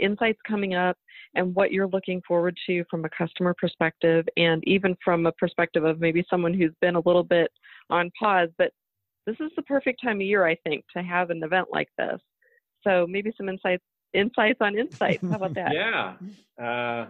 insights 0.00 0.38
coming 0.46 0.74
up 0.74 0.96
and 1.34 1.54
what 1.54 1.72
you're 1.72 1.88
looking 1.88 2.22
forward 2.26 2.56
to 2.66 2.84
from 2.90 3.04
a 3.04 3.10
customer 3.10 3.54
perspective 3.58 4.26
and 4.36 4.62
even 4.66 4.96
from 5.04 5.26
a 5.26 5.32
perspective 5.32 5.84
of 5.84 6.00
maybe 6.00 6.24
someone 6.30 6.54
who's 6.54 6.72
been 6.80 6.96
a 6.96 7.02
little 7.04 7.22
bit 7.22 7.50
on 7.90 8.10
pause 8.18 8.48
but 8.56 8.72
this 9.26 9.36
is 9.40 9.50
the 9.56 9.62
perfect 9.62 10.02
time 10.02 10.16
of 10.16 10.22
year, 10.22 10.46
I 10.46 10.56
think, 10.56 10.84
to 10.96 11.02
have 11.02 11.30
an 11.30 11.42
event 11.42 11.68
like 11.72 11.88
this. 11.96 12.20
So 12.82 13.06
maybe 13.08 13.32
some 13.36 13.48
insights 13.48 13.84
insights 14.12 14.58
on 14.60 14.78
insights. 14.78 15.22
How 15.22 15.36
about 15.36 15.54
that? 15.54 15.72
yeah. 15.72 16.14
Uh, 16.62 17.06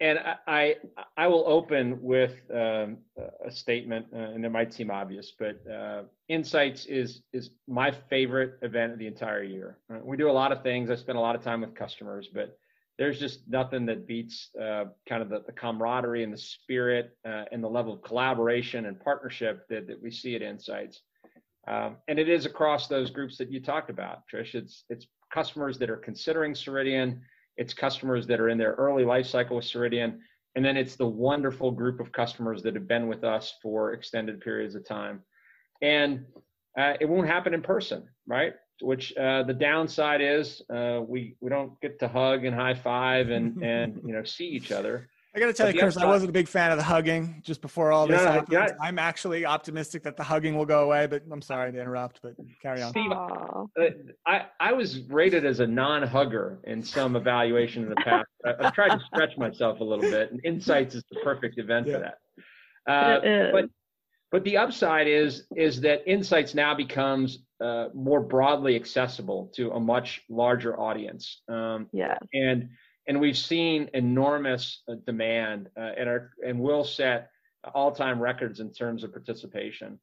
and 0.00 0.18
I, 0.18 0.36
I, 0.46 0.74
I 1.16 1.26
will 1.28 1.44
open 1.46 2.02
with 2.02 2.34
um, 2.52 2.98
a 3.46 3.50
statement, 3.50 4.06
uh, 4.12 4.18
and 4.18 4.44
it 4.44 4.50
might 4.50 4.74
seem 4.74 4.90
obvious, 4.90 5.32
but 5.38 5.60
uh, 5.70 6.02
Insights 6.28 6.86
is 6.86 7.22
is 7.32 7.50
my 7.68 7.92
favorite 8.10 8.58
event 8.62 8.92
of 8.92 8.98
the 8.98 9.06
entire 9.06 9.42
year. 9.42 9.78
Uh, 9.92 9.98
we 10.02 10.16
do 10.16 10.28
a 10.28 10.32
lot 10.32 10.52
of 10.52 10.62
things. 10.62 10.90
I 10.90 10.96
spend 10.96 11.16
a 11.16 11.20
lot 11.20 11.36
of 11.36 11.42
time 11.42 11.60
with 11.60 11.74
customers, 11.74 12.28
but 12.32 12.58
there's 12.98 13.18
just 13.18 13.48
nothing 13.48 13.86
that 13.86 14.06
beats 14.06 14.50
uh, 14.60 14.84
kind 15.08 15.22
of 15.22 15.28
the, 15.28 15.42
the, 15.46 15.52
camaraderie 15.52 16.22
and 16.22 16.32
the 16.32 16.38
spirit 16.38 17.16
uh, 17.26 17.44
and 17.50 17.62
the 17.62 17.68
level 17.68 17.92
of 17.92 18.02
collaboration 18.02 18.86
and 18.86 19.00
partnership 19.00 19.66
that, 19.68 19.86
that 19.88 20.00
we 20.00 20.10
see 20.10 20.36
at 20.36 20.42
Insights. 20.42 21.02
Um, 21.66 21.96
and 22.08 22.18
it 22.18 22.28
is 22.28 22.46
across 22.46 22.88
those 22.88 23.10
groups 23.10 23.38
that 23.38 23.50
you 23.50 23.60
talked 23.60 23.90
about, 23.90 24.22
Trish. 24.32 24.54
It's 24.54 24.84
it's 24.88 25.06
customers 25.32 25.78
that 25.78 25.90
are 25.90 25.96
considering 25.96 26.52
Ceridian, 26.52 27.20
it's 27.56 27.72
customers 27.72 28.26
that 28.26 28.40
are 28.40 28.48
in 28.48 28.58
their 28.58 28.72
early 28.72 29.04
life 29.04 29.26
cycle 29.26 29.56
with 29.56 29.64
Ceridian, 29.64 30.18
and 30.54 30.64
then 30.64 30.76
it's 30.76 30.96
the 30.96 31.06
wonderful 31.06 31.70
group 31.70 32.00
of 32.00 32.12
customers 32.12 32.62
that 32.62 32.74
have 32.74 32.86
been 32.86 33.08
with 33.08 33.24
us 33.24 33.54
for 33.62 33.92
extended 33.92 34.40
periods 34.40 34.74
of 34.74 34.86
time. 34.86 35.22
And 35.82 36.24
uh, 36.78 36.94
it 37.00 37.08
won't 37.08 37.26
happen 37.26 37.54
in 37.54 37.62
person, 37.62 38.08
right? 38.26 38.54
Which 38.80 39.16
uh, 39.16 39.44
the 39.44 39.54
downside 39.54 40.20
is 40.20 40.62
uh, 40.74 41.00
we 41.06 41.36
we 41.40 41.48
don't 41.48 41.80
get 41.80 41.98
to 42.00 42.08
hug 42.08 42.44
and 42.44 42.54
high 42.54 42.74
five 42.74 43.30
and 43.30 43.62
and 43.62 44.00
you 44.04 44.12
know 44.12 44.24
see 44.24 44.46
each 44.48 44.72
other. 44.72 45.08
I 45.34 45.40
got 45.40 45.46
to 45.46 45.52
tell 45.52 45.70
you, 45.70 45.80
Chris, 45.80 45.96
I 45.96 46.06
wasn't 46.06 46.30
a 46.30 46.32
big 46.32 46.46
fan 46.46 46.70
of 46.70 46.78
the 46.78 46.84
hugging 46.84 47.40
just 47.42 47.60
before 47.60 47.90
all 47.90 48.06
this 48.06 48.22
yeah, 48.22 48.44
Yeah. 48.48 48.68
I'm 48.80 49.00
actually 49.00 49.44
optimistic 49.44 50.04
that 50.04 50.16
the 50.16 50.22
hugging 50.22 50.56
will 50.56 50.64
go 50.64 50.84
away, 50.84 51.06
but 51.06 51.24
I'm 51.30 51.42
sorry 51.42 51.72
to 51.72 51.80
interrupt, 51.80 52.20
but 52.22 52.34
carry 52.62 52.82
on. 52.82 52.90
Steve, 52.90 53.10
uh, 53.10 53.64
I, 54.26 54.46
I 54.60 54.72
was 54.72 55.00
rated 55.08 55.44
as 55.44 55.58
a 55.58 55.66
non-hugger 55.66 56.60
in 56.64 56.84
some 56.84 57.16
evaluation 57.16 57.82
in 57.82 57.88
the 57.88 57.96
past. 57.96 58.28
I, 58.44 58.64
have 58.64 58.74
tried 58.74 58.90
to 58.90 59.00
stretch 59.12 59.36
myself 59.36 59.80
a 59.80 59.84
little 59.84 60.08
bit, 60.08 60.30
and 60.30 60.40
Insights 60.44 60.94
is 60.94 61.02
the 61.10 61.18
perfect 61.24 61.58
event 61.58 61.88
yeah. 61.88 61.94
for 61.94 61.98
that. 62.00 62.18
Uh, 62.86 63.50
but 63.52 63.64
but 64.30 64.44
the 64.44 64.56
upside 64.56 65.06
is 65.06 65.44
is 65.56 65.80
that 65.80 66.02
insights 66.10 66.54
now 66.54 66.74
becomes 66.74 67.44
uh, 67.60 67.88
more 67.94 68.20
broadly 68.20 68.74
accessible 68.76 69.50
to 69.54 69.70
a 69.70 69.80
much 69.80 70.22
larger 70.28 70.78
audience. 70.78 71.42
Um, 71.48 71.86
yeah. 71.92 72.18
And 72.32 72.68
and 73.06 73.20
we've 73.20 73.36
seen 73.36 73.90
enormous 73.94 74.82
uh, 74.88 74.94
demand 75.06 75.68
uh, 75.76 75.90
and 75.98 76.08
our 76.08 76.30
and 76.46 76.58
will 76.58 76.84
set 76.84 77.30
all-time 77.74 78.20
records 78.20 78.60
in 78.60 78.72
terms 78.72 79.04
of 79.04 79.12
participation. 79.12 79.98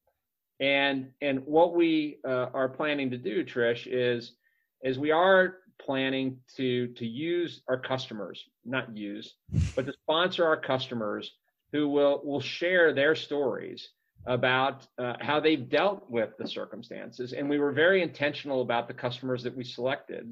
And 0.60 1.12
and 1.22 1.46
what 1.46 1.74
we 1.74 2.20
uh, 2.28 2.48
are 2.54 2.70
planning 2.70 3.10
to 3.12 3.18
do, 3.18 3.44
Trish, 3.44 3.88
is 3.88 4.36
is 4.84 5.00
we 5.00 5.12
are 5.12 5.58
planning 5.80 6.38
to 6.58 6.88
to 6.90 7.06
use 7.06 7.62
our 7.68 7.80
customers, 7.80 8.44
not 8.64 8.96
use, 8.96 9.36
but 9.76 9.86
to 9.86 9.94
sponsor 9.94 10.46
our 10.46 10.58
customers 10.58 11.32
who 11.72 11.90
will 11.90 12.22
will 12.24 12.42
share 12.42 12.94
their 12.94 13.16
stories 13.16 13.90
about 14.28 14.86
uh, 15.00 15.16
how 15.20 15.40
they've 15.40 15.68
dealt 15.68 16.08
with 16.08 16.38
the 16.38 16.48
circumstances. 16.48 17.34
And 17.34 17.50
we 17.50 17.58
were 17.58 17.72
very 17.72 18.04
intentional 18.04 18.62
about 18.62 18.88
the 18.88 18.94
customers 18.94 19.42
that 19.44 19.58
we 19.58 19.64
selected, 19.64 20.32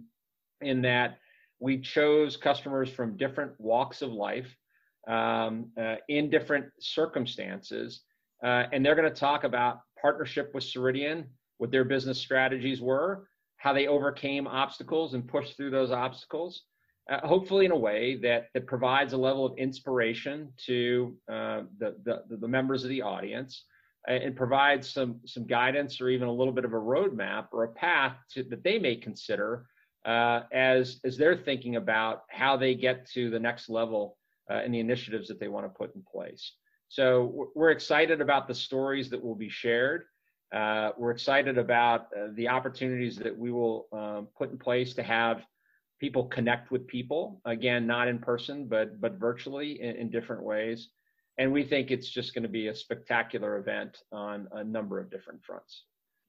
in 0.62 0.84
that 0.84 1.18
we 1.60 1.80
chose 1.80 2.38
customers 2.38 2.90
from 2.90 3.18
different 3.18 3.52
walks 3.60 4.02
of 4.02 4.12
life, 4.12 4.48
um, 5.08 5.72
uh, 5.80 5.96
in 6.08 6.30
different 6.30 6.66
circumstances, 6.80 8.02
uh, 8.44 8.64
and 8.72 8.86
they're 8.86 8.96
going 8.96 9.12
to 9.12 9.20
talk 9.20 9.44
about 9.44 9.82
partnership 10.02 10.52
with 10.54 10.64
Ceridian, 10.64 11.26
what 11.58 11.72
their 11.72 11.84
business 11.84 12.18
strategies 12.18 12.82
were, 12.82 13.28
how 13.58 13.74
they 13.74 13.88
overcame 13.88 14.48
obstacles 14.48 15.14
and 15.14 15.28
pushed 15.28 15.58
through 15.58 15.72
those 15.72 15.92
obstacles. 15.92 16.64
Uh, 17.10 17.26
hopefully 17.26 17.66
in 17.66 17.72
a 17.72 17.78
way 17.78 18.18
that 18.22 18.50
that 18.54 18.68
provides 18.68 19.14
a 19.14 19.18
level 19.18 19.44
of 19.44 19.58
inspiration 19.58 20.54
to 20.64 21.18
uh, 21.28 21.62
the, 21.80 21.96
the, 22.04 22.38
the 22.38 22.48
members 22.48 22.84
of 22.84 22.90
the 22.90 23.02
audience 23.02 23.66
and 24.08 24.36
provides 24.36 24.90
some 24.90 25.20
some 25.26 25.46
guidance 25.46 26.00
or 26.00 26.10
even 26.10 26.28
a 26.28 26.32
little 26.32 26.54
bit 26.54 26.66
of 26.66 26.74
a 26.74 26.78
roadmap 26.78 27.48
or 27.52 27.64
a 27.64 27.74
path 27.74 28.16
to, 28.32 28.44
that 28.44 28.64
they 28.64 28.78
may 28.78 28.96
consider 28.96 29.66
uh, 30.06 30.42
as 30.52 31.00
as 31.04 31.18
they're 31.18 31.38
thinking 31.38 31.76
about 31.76 32.24
how 32.30 32.58
they 32.58 32.76
get 32.76 33.10
to 33.12 33.30
the 33.30 33.40
next 33.40 33.70
level 33.70 34.18
uh, 34.50 34.64
in 34.64 34.72
the 34.72 34.80
initiatives 34.80 35.28
that 35.28 35.40
they 35.40 35.48
want 35.48 35.66
to 35.66 35.70
put 35.70 35.94
in 35.96 36.04
place. 36.04 36.54
So 36.88 37.50
we're 37.56 37.70
excited 37.72 38.20
about 38.20 38.48
the 38.48 38.56
stories 38.56 39.10
that 39.12 39.24
will 39.24 39.36
be 39.36 39.50
shared. 39.50 40.06
Uh, 40.54 40.92
we're 40.98 41.12
excited 41.12 41.60
about 41.60 42.08
uh, 42.18 42.30
the 42.34 42.48
opportunities 42.48 43.18
that 43.18 43.38
we 43.38 43.52
will 43.52 43.88
um, 43.94 44.28
put 44.36 44.50
in 44.50 44.58
place 44.58 44.96
to 44.96 45.04
have 45.04 45.44
people 46.00 46.26
connect 46.26 46.72
with 46.72 46.88
people 46.88 47.42
again 47.46 47.86
not 47.86 48.08
in 48.08 48.18
person 48.18 48.66
but 48.66 49.00
but 49.00 49.20
virtually 49.20 49.82
in, 49.82 49.96
in 49.98 50.10
different 50.10 50.42
ways 50.42 50.90
and 51.38 51.52
we 51.52 51.64
think 51.64 51.92
it's 51.92 52.10
just 52.10 52.34
going 52.34 52.44
to 52.44 52.50
be 52.50 52.68
a 52.68 52.76
spectacular 52.76 53.58
event 53.58 53.98
on 54.12 54.48
a 54.54 54.64
number 54.64 55.00
of 55.00 55.12
different 55.12 55.44
fronts 55.44 55.84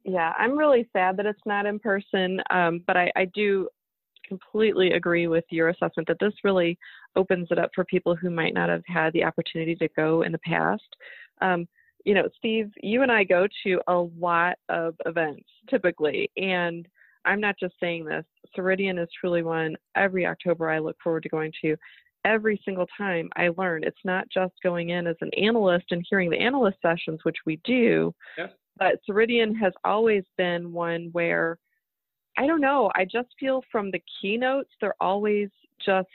yeah 0.04 0.32
i'm 0.38 0.56
really 0.56 0.88
sad 0.92 1.16
that 1.16 1.26
it's 1.26 1.40
not 1.46 1.66
in 1.66 1.78
person 1.78 2.40
um, 2.50 2.82
but 2.86 2.96
I, 2.96 3.10
I 3.16 3.24
do 3.34 3.68
completely 4.26 4.92
agree 4.92 5.26
with 5.26 5.44
your 5.50 5.70
assessment 5.70 6.06
that 6.08 6.18
this 6.20 6.32
really 6.44 6.78
opens 7.16 7.48
it 7.50 7.58
up 7.58 7.70
for 7.74 7.84
people 7.84 8.14
who 8.14 8.30
might 8.30 8.54
not 8.54 8.68
have 8.68 8.84
had 8.86 9.12
the 9.12 9.24
opportunity 9.24 9.74
to 9.76 9.88
go 9.96 10.22
in 10.22 10.32
the 10.32 10.38
past 10.38 10.96
um, 11.40 11.66
you 12.04 12.14
know 12.14 12.28
steve 12.36 12.70
you 12.82 13.02
and 13.02 13.12
i 13.12 13.24
go 13.24 13.46
to 13.64 13.80
a 13.88 13.94
lot 14.18 14.56
of 14.68 14.94
events 15.06 15.46
typically 15.68 16.30
and 16.36 16.86
I'm 17.24 17.40
not 17.40 17.58
just 17.58 17.74
saying 17.80 18.04
this. 18.04 18.24
Ceridian 18.56 19.02
is 19.02 19.08
truly 19.18 19.42
one 19.42 19.76
every 19.96 20.26
October 20.26 20.70
I 20.70 20.78
look 20.78 20.96
forward 21.02 21.22
to 21.24 21.28
going 21.28 21.52
to. 21.62 21.76
Every 22.24 22.60
single 22.64 22.86
time 22.98 23.30
I 23.36 23.48
learn, 23.56 23.82
it's 23.84 23.96
not 24.04 24.26
just 24.32 24.52
going 24.62 24.90
in 24.90 25.06
as 25.06 25.16
an 25.20 25.30
analyst 25.34 25.86
and 25.90 26.04
hearing 26.08 26.30
the 26.30 26.38
analyst 26.38 26.78
sessions, 26.82 27.20
which 27.22 27.38
we 27.46 27.60
do. 27.64 28.14
But 28.80 28.98
Ceridian 29.08 29.56
has 29.60 29.72
always 29.84 30.24
been 30.36 30.72
one 30.72 31.10
where 31.12 31.58
I 32.38 32.46
don't 32.46 32.62
know, 32.62 32.90
I 32.94 33.04
just 33.04 33.28
feel 33.38 33.62
from 33.70 33.90
the 33.90 34.02
keynotes, 34.20 34.70
they're 34.80 34.94
always 35.00 35.50
just 35.84 36.08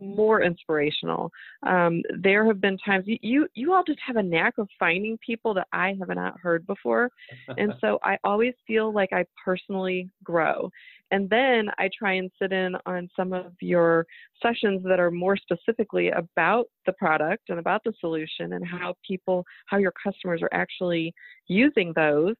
more 0.00 0.42
inspirational. 0.42 1.30
Um, 1.64 2.02
there 2.20 2.46
have 2.46 2.60
been 2.60 2.78
times 2.78 3.04
you 3.06 3.48
you 3.54 3.72
all 3.72 3.84
just 3.84 4.00
have 4.06 4.16
a 4.16 4.22
knack 4.22 4.54
of 4.58 4.68
finding 4.78 5.18
people 5.24 5.54
that 5.54 5.68
I 5.72 5.96
have 5.98 6.08
not 6.08 6.38
heard 6.40 6.66
before, 6.66 7.10
and 7.56 7.74
so 7.80 7.98
I 8.02 8.18
always 8.24 8.54
feel 8.66 8.92
like 8.92 9.12
I 9.12 9.24
personally 9.44 10.08
grow. 10.22 10.70
And 11.10 11.30
then 11.30 11.68
I 11.78 11.88
try 11.96 12.14
and 12.14 12.30
sit 12.40 12.52
in 12.52 12.74
on 12.86 13.08
some 13.14 13.32
of 13.32 13.52
your 13.60 14.06
sessions 14.42 14.82
that 14.84 14.98
are 14.98 15.10
more 15.12 15.36
specifically 15.36 16.08
about 16.08 16.66
the 16.86 16.92
product 16.94 17.50
and 17.50 17.60
about 17.60 17.84
the 17.84 17.92
solution 18.00 18.54
and 18.54 18.66
how 18.66 18.94
people, 19.06 19.44
how 19.66 19.76
your 19.76 19.92
customers 19.92 20.42
are 20.42 20.48
actually 20.52 21.14
using 21.46 21.92
those. 21.94 22.34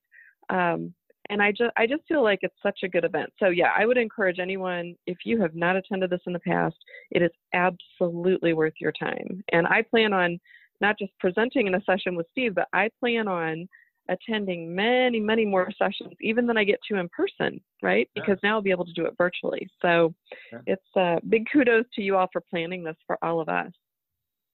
Um, 0.50 0.92
and 1.30 1.42
I 1.42 1.50
just 1.50 1.70
I 1.76 1.86
just 1.86 2.02
feel 2.06 2.22
like 2.22 2.40
it's 2.42 2.54
such 2.62 2.80
a 2.82 2.88
good 2.88 3.04
event. 3.04 3.30
So 3.38 3.48
yeah, 3.48 3.70
I 3.76 3.86
would 3.86 3.96
encourage 3.96 4.38
anyone 4.38 4.94
if 5.06 5.18
you 5.24 5.40
have 5.40 5.54
not 5.54 5.76
attended 5.76 6.10
this 6.10 6.20
in 6.26 6.32
the 6.32 6.40
past, 6.40 6.76
it 7.10 7.22
is 7.22 7.30
absolutely 7.52 8.52
worth 8.52 8.74
your 8.80 8.92
time. 8.92 9.42
And 9.52 9.66
I 9.66 9.82
plan 9.82 10.12
on 10.12 10.38
not 10.80 10.98
just 10.98 11.12
presenting 11.18 11.66
in 11.66 11.74
a 11.74 11.82
session 11.84 12.16
with 12.16 12.26
Steve, 12.32 12.54
but 12.54 12.68
I 12.72 12.90
plan 13.00 13.28
on 13.28 13.68
attending 14.08 14.74
many, 14.74 15.18
many 15.18 15.46
more 15.46 15.70
sessions, 15.78 16.12
even 16.20 16.46
than 16.46 16.58
I 16.58 16.64
get 16.64 16.78
to 16.88 16.98
in 16.98 17.08
person, 17.08 17.60
right? 17.82 18.08
Because 18.14 18.38
yeah. 18.42 18.50
now 18.50 18.56
I'll 18.56 18.62
be 18.62 18.70
able 18.70 18.84
to 18.84 18.92
do 18.92 19.06
it 19.06 19.14
virtually. 19.16 19.66
So 19.80 20.14
yeah. 20.52 20.58
it's 20.66 20.96
uh, 20.96 21.20
big 21.28 21.46
kudos 21.50 21.86
to 21.94 22.02
you 22.02 22.16
all 22.16 22.28
for 22.32 22.42
planning 22.42 22.84
this 22.84 22.96
for 23.06 23.18
all 23.22 23.40
of 23.40 23.48
us. 23.48 23.72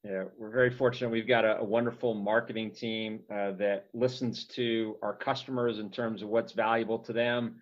Yeah, 0.03 0.25
we're 0.39 0.51
very 0.51 0.71
fortunate. 0.71 1.11
We've 1.11 1.29
got 1.29 1.45
a, 1.45 1.59
a 1.59 1.65
wonderful 1.65 2.15
marketing 2.15 2.71
team 2.71 3.21
uh, 3.31 3.53
that 3.53 3.89
listens 3.93 4.45
to 4.47 4.97
our 5.03 5.15
customers 5.15 5.79
in 5.79 5.91
terms 5.91 6.23
of 6.23 6.29
what's 6.29 6.53
valuable 6.53 6.99
to 7.01 7.13
them. 7.13 7.57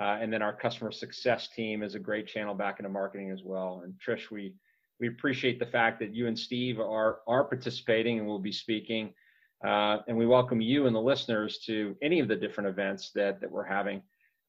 Uh, 0.00 0.16
and 0.20 0.32
then 0.32 0.40
our 0.40 0.54
customer 0.54 0.90
success 0.90 1.48
team 1.48 1.82
is 1.82 1.94
a 1.94 1.98
great 1.98 2.26
channel 2.26 2.54
back 2.54 2.78
into 2.78 2.88
marketing 2.88 3.30
as 3.30 3.42
well. 3.44 3.82
And 3.84 3.94
Trish, 4.04 4.30
we 4.30 4.54
we 5.00 5.08
appreciate 5.08 5.58
the 5.58 5.66
fact 5.66 5.98
that 5.98 6.14
you 6.14 6.28
and 6.28 6.38
Steve 6.38 6.80
are 6.80 7.18
are 7.28 7.44
participating 7.44 8.18
and 8.18 8.26
will 8.26 8.38
be 8.38 8.52
speaking. 8.52 9.12
Uh, 9.62 9.98
and 10.08 10.16
we 10.16 10.26
welcome 10.26 10.62
you 10.62 10.86
and 10.86 10.96
the 10.96 11.00
listeners 11.00 11.58
to 11.66 11.94
any 12.00 12.20
of 12.20 12.28
the 12.28 12.36
different 12.36 12.70
events 12.70 13.10
that 13.14 13.38
that 13.42 13.50
we're 13.50 13.64
having. 13.64 14.00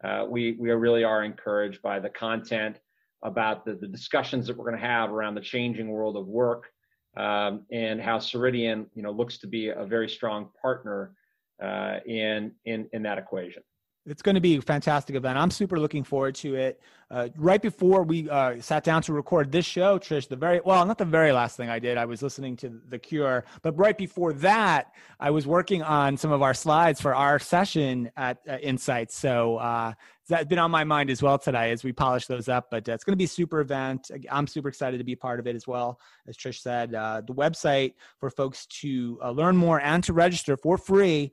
Uh, 0.01 0.25
we 0.29 0.53
we 0.53 0.71
really 0.71 1.03
are 1.03 1.25
encouraged 1.25 1.81
by 1.81 1.99
the 1.99 2.09
content 2.09 2.79
about 3.21 3.65
the, 3.65 3.73
the 3.73 3.87
discussions 3.87 4.47
that 4.47 4.55
we're 4.55 4.69
going 4.69 4.79
to 4.79 4.87
have 4.87 5.11
around 5.11 5.35
the 5.35 5.41
changing 5.41 5.89
world 5.89 6.15
of 6.15 6.25
work 6.27 6.72
um, 7.15 7.65
and 7.71 8.01
how 8.01 8.17
Ceridian, 8.17 8.85
you 8.93 9.03
know, 9.03 9.11
looks 9.11 9.37
to 9.39 9.47
be 9.47 9.69
a 9.69 9.85
very 9.85 10.09
strong 10.09 10.49
partner 10.61 11.13
uh, 11.61 11.99
in 12.05 12.51
in 12.65 12.87
in 12.93 13.03
that 13.03 13.17
equation. 13.17 13.63
It's 14.05 14.21
going 14.21 14.35
to 14.35 14.41
be 14.41 14.57
a 14.57 14.61
fantastic 14.61 15.15
event. 15.15 15.37
I'm 15.37 15.51
super 15.51 15.79
looking 15.79 16.03
forward 16.03 16.35
to 16.35 16.55
it. 16.55 16.81
Uh, 17.09 17.29
right 17.37 17.61
before 17.61 18.03
we 18.03 18.29
uh, 18.29 18.59
sat 18.59 18.83
down 18.83 19.01
to 19.03 19.13
record 19.13 19.49
this 19.49 19.65
show, 19.65 19.97
Trish, 19.97 20.27
the 20.27 20.35
very 20.35 20.59
well, 20.65 20.85
not 20.85 20.97
the 20.97 21.05
very 21.05 21.31
last 21.31 21.55
thing 21.55 21.69
I 21.69 21.79
did. 21.79 21.97
I 21.97 22.03
was 22.03 22.21
listening 22.21 22.57
to 22.57 22.81
The 22.89 22.99
Cure, 22.99 23.45
but 23.61 23.77
right 23.77 23.97
before 23.97 24.33
that, 24.33 24.93
I 25.21 25.29
was 25.29 25.47
working 25.47 25.83
on 25.83 26.17
some 26.17 26.33
of 26.33 26.41
our 26.41 26.53
slides 26.53 26.99
for 26.99 27.15
our 27.15 27.39
session 27.39 28.11
at 28.17 28.39
uh, 28.49 28.57
Insights. 28.57 29.15
So 29.15 29.57
uh, 29.57 29.93
that's 30.29 30.45
been 30.45 30.59
on 30.59 30.71
my 30.71 30.83
mind 30.83 31.09
as 31.09 31.21
well 31.21 31.37
today 31.37 31.71
as 31.71 31.83
we 31.83 31.91
polish 31.91 32.27
those 32.27 32.47
up. 32.47 32.67
But 32.71 32.87
uh, 32.87 32.93
it's 32.93 33.03
going 33.03 33.13
to 33.13 33.17
be 33.17 33.25
super 33.25 33.59
event. 33.59 34.09
I'm 34.29 34.47
super 34.47 34.69
excited 34.69 34.97
to 34.97 35.03
be 35.03 35.15
part 35.15 35.39
of 35.39 35.47
it 35.47 35.55
as 35.55 35.67
well. 35.67 35.99
As 36.27 36.37
Trish 36.37 36.59
said, 36.59 36.95
uh, 36.95 37.21
the 37.25 37.33
website 37.33 37.93
for 38.19 38.29
folks 38.29 38.65
to 38.81 39.19
uh, 39.23 39.31
learn 39.31 39.57
more 39.57 39.81
and 39.81 40.03
to 40.05 40.13
register 40.13 40.55
for 40.57 40.77
free 40.77 41.31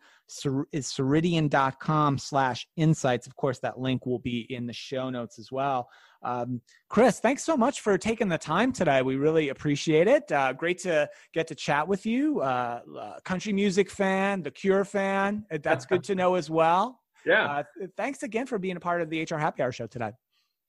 is 0.73 0.87
ceridian.com 0.87 2.19
slash 2.19 2.67
insights. 2.77 3.27
Of 3.27 3.37
course, 3.37 3.59
that 3.61 3.79
link 3.79 4.07
will 4.07 4.19
be 4.19 4.47
in 4.51 4.67
the 4.67 4.73
show 4.73 5.11
notes 5.11 5.39
as 5.39 5.51
well. 5.51 5.89
Um, 6.23 6.61
Chris, 6.89 7.19
thanks 7.19 7.45
so 7.45 7.57
much 7.57 7.81
for 7.81 7.97
taking 7.97 8.29
the 8.29 8.39
time 8.39 8.73
today. 8.73 9.03
We 9.03 9.17
really 9.17 9.49
appreciate 9.49 10.07
it. 10.07 10.31
Uh, 10.31 10.53
great 10.53 10.79
to 10.81 11.09
get 11.33 11.47
to 11.49 11.55
chat 11.55 11.89
with 11.89 12.05
you. 12.05 12.41
Uh, 12.41 12.81
uh 12.99 13.21
country 13.25 13.53
music 13.53 13.91
fan, 13.91 14.43
The 14.43 14.51
Cure 14.51 14.85
fan. 14.85 15.47
That's 15.63 15.87
good 15.87 16.05
to 16.05 16.15
know 16.15 16.35
as 16.35 16.51
well. 16.51 17.01
Yeah. 17.25 17.45
Uh, 17.47 17.87
thanks 17.97 18.23
again 18.23 18.47
for 18.47 18.59
being 18.59 18.77
a 18.77 18.81
part 18.81 19.03
of 19.03 19.11
the 19.11 19.23
HR 19.23 19.37
Happy 19.37 19.63
Hour 19.63 19.73
show 19.73 19.87
today. 19.87 20.13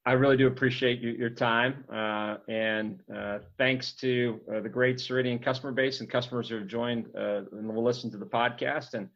I 0.06 0.14
really 0.14 0.38
do 0.38 0.48
appreciate 0.48 1.00
you, 1.00 1.12
your 1.12 1.30
time. 1.30 1.84
Uh, 1.94 2.38
and 2.50 3.02
uh, 3.16 3.40
thanks 3.58 3.94
to 3.94 4.40
uh, 4.52 4.60
the 4.62 4.70
great 4.70 4.98
Ceridian 4.98 5.42
customer 5.42 5.72
base 5.72 6.00
and 6.00 6.10
customers 6.10 6.50
who 6.50 6.56
have 6.56 6.68
joined 6.68 7.08
uh, 7.16 7.44
and 7.52 7.74
will 7.74 7.84
listen 7.84 8.10
to 8.12 8.18
the 8.18 8.26
podcast. 8.26 8.96
And 8.96 9.10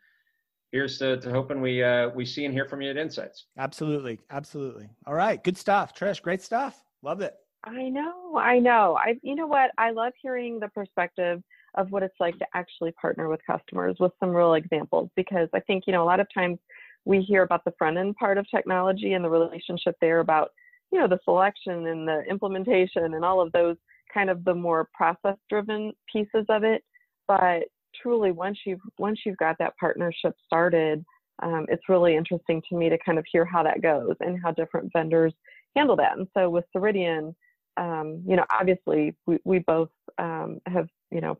here's 0.71 1.00
to, 1.00 1.17
to 1.17 1.32
hoping 1.32 1.60
we, 1.60 1.84
uh, 1.84 2.10
we 2.10 2.24
see 2.24 2.45
and 2.45 2.54
hear 2.54 2.65
from 2.65 2.84
you 2.84 2.91
at 2.91 2.98
Insights. 2.98 3.48
Absolutely. 3.58 4.19
Absolutely. 4.30 4.89
All 5.08 5.15
right. 5.15 5.43
Good 5.43 5.58
stuff. 5.58 5.95
Trish, 5.95 6.21
great 6.21 6.43
stuff. 6.43 6.84
Loved 7.02 7.24
it. 7.24 7.34
I 7.63 7.89
know. 7.89 8.38
I 8.38 8.60
know. 8.60 8.95
I, 8.95 9.15
you 9.24 9.34
know 9.34 9.48
what? 9.48 9.71
I 9.80 9.89
love 9.89 10.13
hearing 10.21 10.60
the 10.60 10.67
perspective 10.67 11.41
of 11.74 11.91
what 11.91 12.04
it's 12.04 12.15
like 12.19 12.38
to 12.38 12.45
actually 12.54 12.91
partner 12.91 13.28
with 13.28 13.41
customers 13.48 13.98
with 14.00 14.12
some 14.19 14.30
real 14.30 14.54
examples 14.54 15.10
because 15.15 15.50
I 15.52 15.62
think, 15.62 15.86
you 15.88 15.93
know, 15.93 16.04
a 16.04 16.06
lot 16.06 16.19
of 16.19 16.28
times– 16.32 16.60
we 17.06 17.22
hear 17.22 17.44
about 17.44 17.63
the 17.65 17.74
front 17.78 17.98
end 17.98 18.15
part 18.15 18.38
of 18.38 18.50
technology 18.50 19.13
and 19.13 19.24
the 19.24 19.30
relationship 19.30 19.96
there 20.02 20.20
about 20.20 20.52
you 20.91 21.00
know 21.00 21.08
the 21.08 21.20
selection 21.24 21.88
and 21.88 22.08
the 22.08 22.24
implementation 22.30 23.13
and 23.13 23.24
all 23.26 23.41
of 23.41 23.52
those 23.52 23.78
kind 24.13 24.30
of 24.30 24.44
the 24.46 24.54
more 24.54 24.89
process 24.94 25.38
driven 25.50 25.91
pieces 26.12 26.46
of 26.50 26.63
it 26.63 26.84
but 27.28 27.63
truly 28.02 28.32
once 28.32 28.58
you've 28.65 28.82
once 28.98 29.20
you've 29.26 29.38
got 29.38 29.58
that 29.60 29.78
partnership 29.78 30.36
started, 30.46 31.04
um, 31.44 31.65
it's 31.70 31.89
really 31.89 32.15
interesting 32.15 32.62
to 32.70 32.76
me 32.76 32.89
to 32.89 32.98
kind 33.06 33.18
of 33.18 33.26
hear 33.32 33.46
how 33.46 33.63
that 33.63 33.82
goes 33.82 34.15
and 34.20 34.39
how 34.41 34.52
different 34.52 34.91
vendors 34.94 35.34
handle 35.76 35.96
that. 35.96 36.18
And 36.18 36.28
so 36.34 36.50
with 36.50 36.65
Ceridian, 36.76 37.36
um, 37.78 38.24
you 38.26 38.36
know, 38.36 38.46
obviously 38.58 39.15
we, 39.26 39.39
we 39.44 39.60
both 39.60 39.89
um, 40.18 40.60
have, 40.68 40.88
you 41.12 41.22
know, 41.22 41.38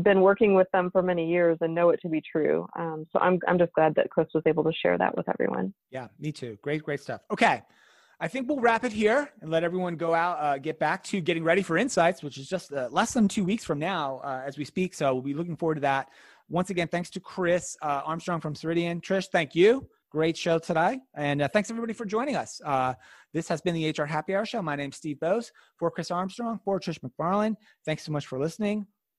been 0.00 0.20
working 0.20 0.54
with 0.54 0.68
them 0.72 0.90
for 0.90 1.02
many 1.02 1.28
years 1.28 1.58
and 1.60 1.74
know 1.74 1.90
it 1.90 2.00
to 2.02 2.08
be 2.08 2.20
true. 2.20 2.66
Um, 2.76 3.06
so 3.12 3.18
I'm, 3.18 3.38
I'm 3.46 3.58
just 3.58 3.72
glad 3.74 3.94
that 3.96 4.10
Chris 4.10 4.28
was 4.34 4.42
able 4.46 4.64
to 4.64 4.72
share 4.72 4.96
that 4.98 5.16
with 5.16 5.28
everyone. 5.28 5.74
Yeah, 5.90 6.08
me 6.18 6.32
too. 6.32 6.56
Great, 6.62 6.82
great 6.82 7.00
stuff. 7.00 7.20
Okay. 7.30 7.62
I 8.20 8.28
think 8.28 8.48
we'll 8.48 8.60
wrap 8.60 8.84
it 8.84 8.92
here 8.92 9.28
and 9.40 9.50
let 9.50 9.64
everyone 9.64 9.96
go 9.96 10.14
out, 10.14 10.38
uh, 10.38 10.56
get 10.56 10.78
back 10.78 11.02
to 11.04 11.20
getting 11.20 11.42
ready 11.42 11.60
for 11.60 11.76
Insights, 11.76 12.22
which 12.22 12.38
is 12.38 12.48
just 12.48 12.72
uh, 12.72 12.88
less 12.92 13.12
than 13.12 13.26
two 13.26 13.44
weeks 13.44 13.64
from 13.64 13.80
now 13.80 14.20
uh, 14.22 14.42
as 14.46 14.56
we 14.56 14.64
speak. 14.64 14.94
So 14.94 15.12
we'll 15.12 15.22
be 15.22 15.34
looking 15.34 15.56
forward 15.56 15.74
to 15.74 15.80
that. 15.80 16.08
Once 16.48 16.70
again, 16.70 16.86
thanks 16.86 17.10
to 17.10 17.20
Chris 17.20 17.76
uh, 17.82 18.02
Armstrong 18.04 18.40
from 18.40 18.54
Ceridian. 18.54 19.02
Trish, 19.02 19.26
thank 19.32 19.56
you. 19.56 19.88
Great 20.10 20.36
show 20.36 20.58
today. 20.58 21.00
And 21.16 21.42
uh, 21.42 21.48
thanks 21.48 21.70
everybody 21.70 21.94
for 21.94 22.04
joining 22.04 22.36
us. 22.36 22.60
Uh, 22.64 22.94
this 23.32 23.48
has 23.48 23.60
been 23.60 23.74
the 23.74 23.90
HR 23.90 24.04
Happy 24.04 24.36
Hour 24.36 24.44
Show. 24.46 24.62
My 24.62 24.76
name's 24.76 24.96
Steve 24.96 25.16
Boese. 25.20 25.50
for 25.78 25.90
Chris 25.90 26.10
Armstrong, 26.10 26.60
for 26.64 26.78
Trish 26.78 27.00
McFarlane. 27.00 27.56
Thanks 27.84 28.04
so 28.04 28.12
much 28.12 28.26
for 28.26 28.38
listening. 28.38 28.86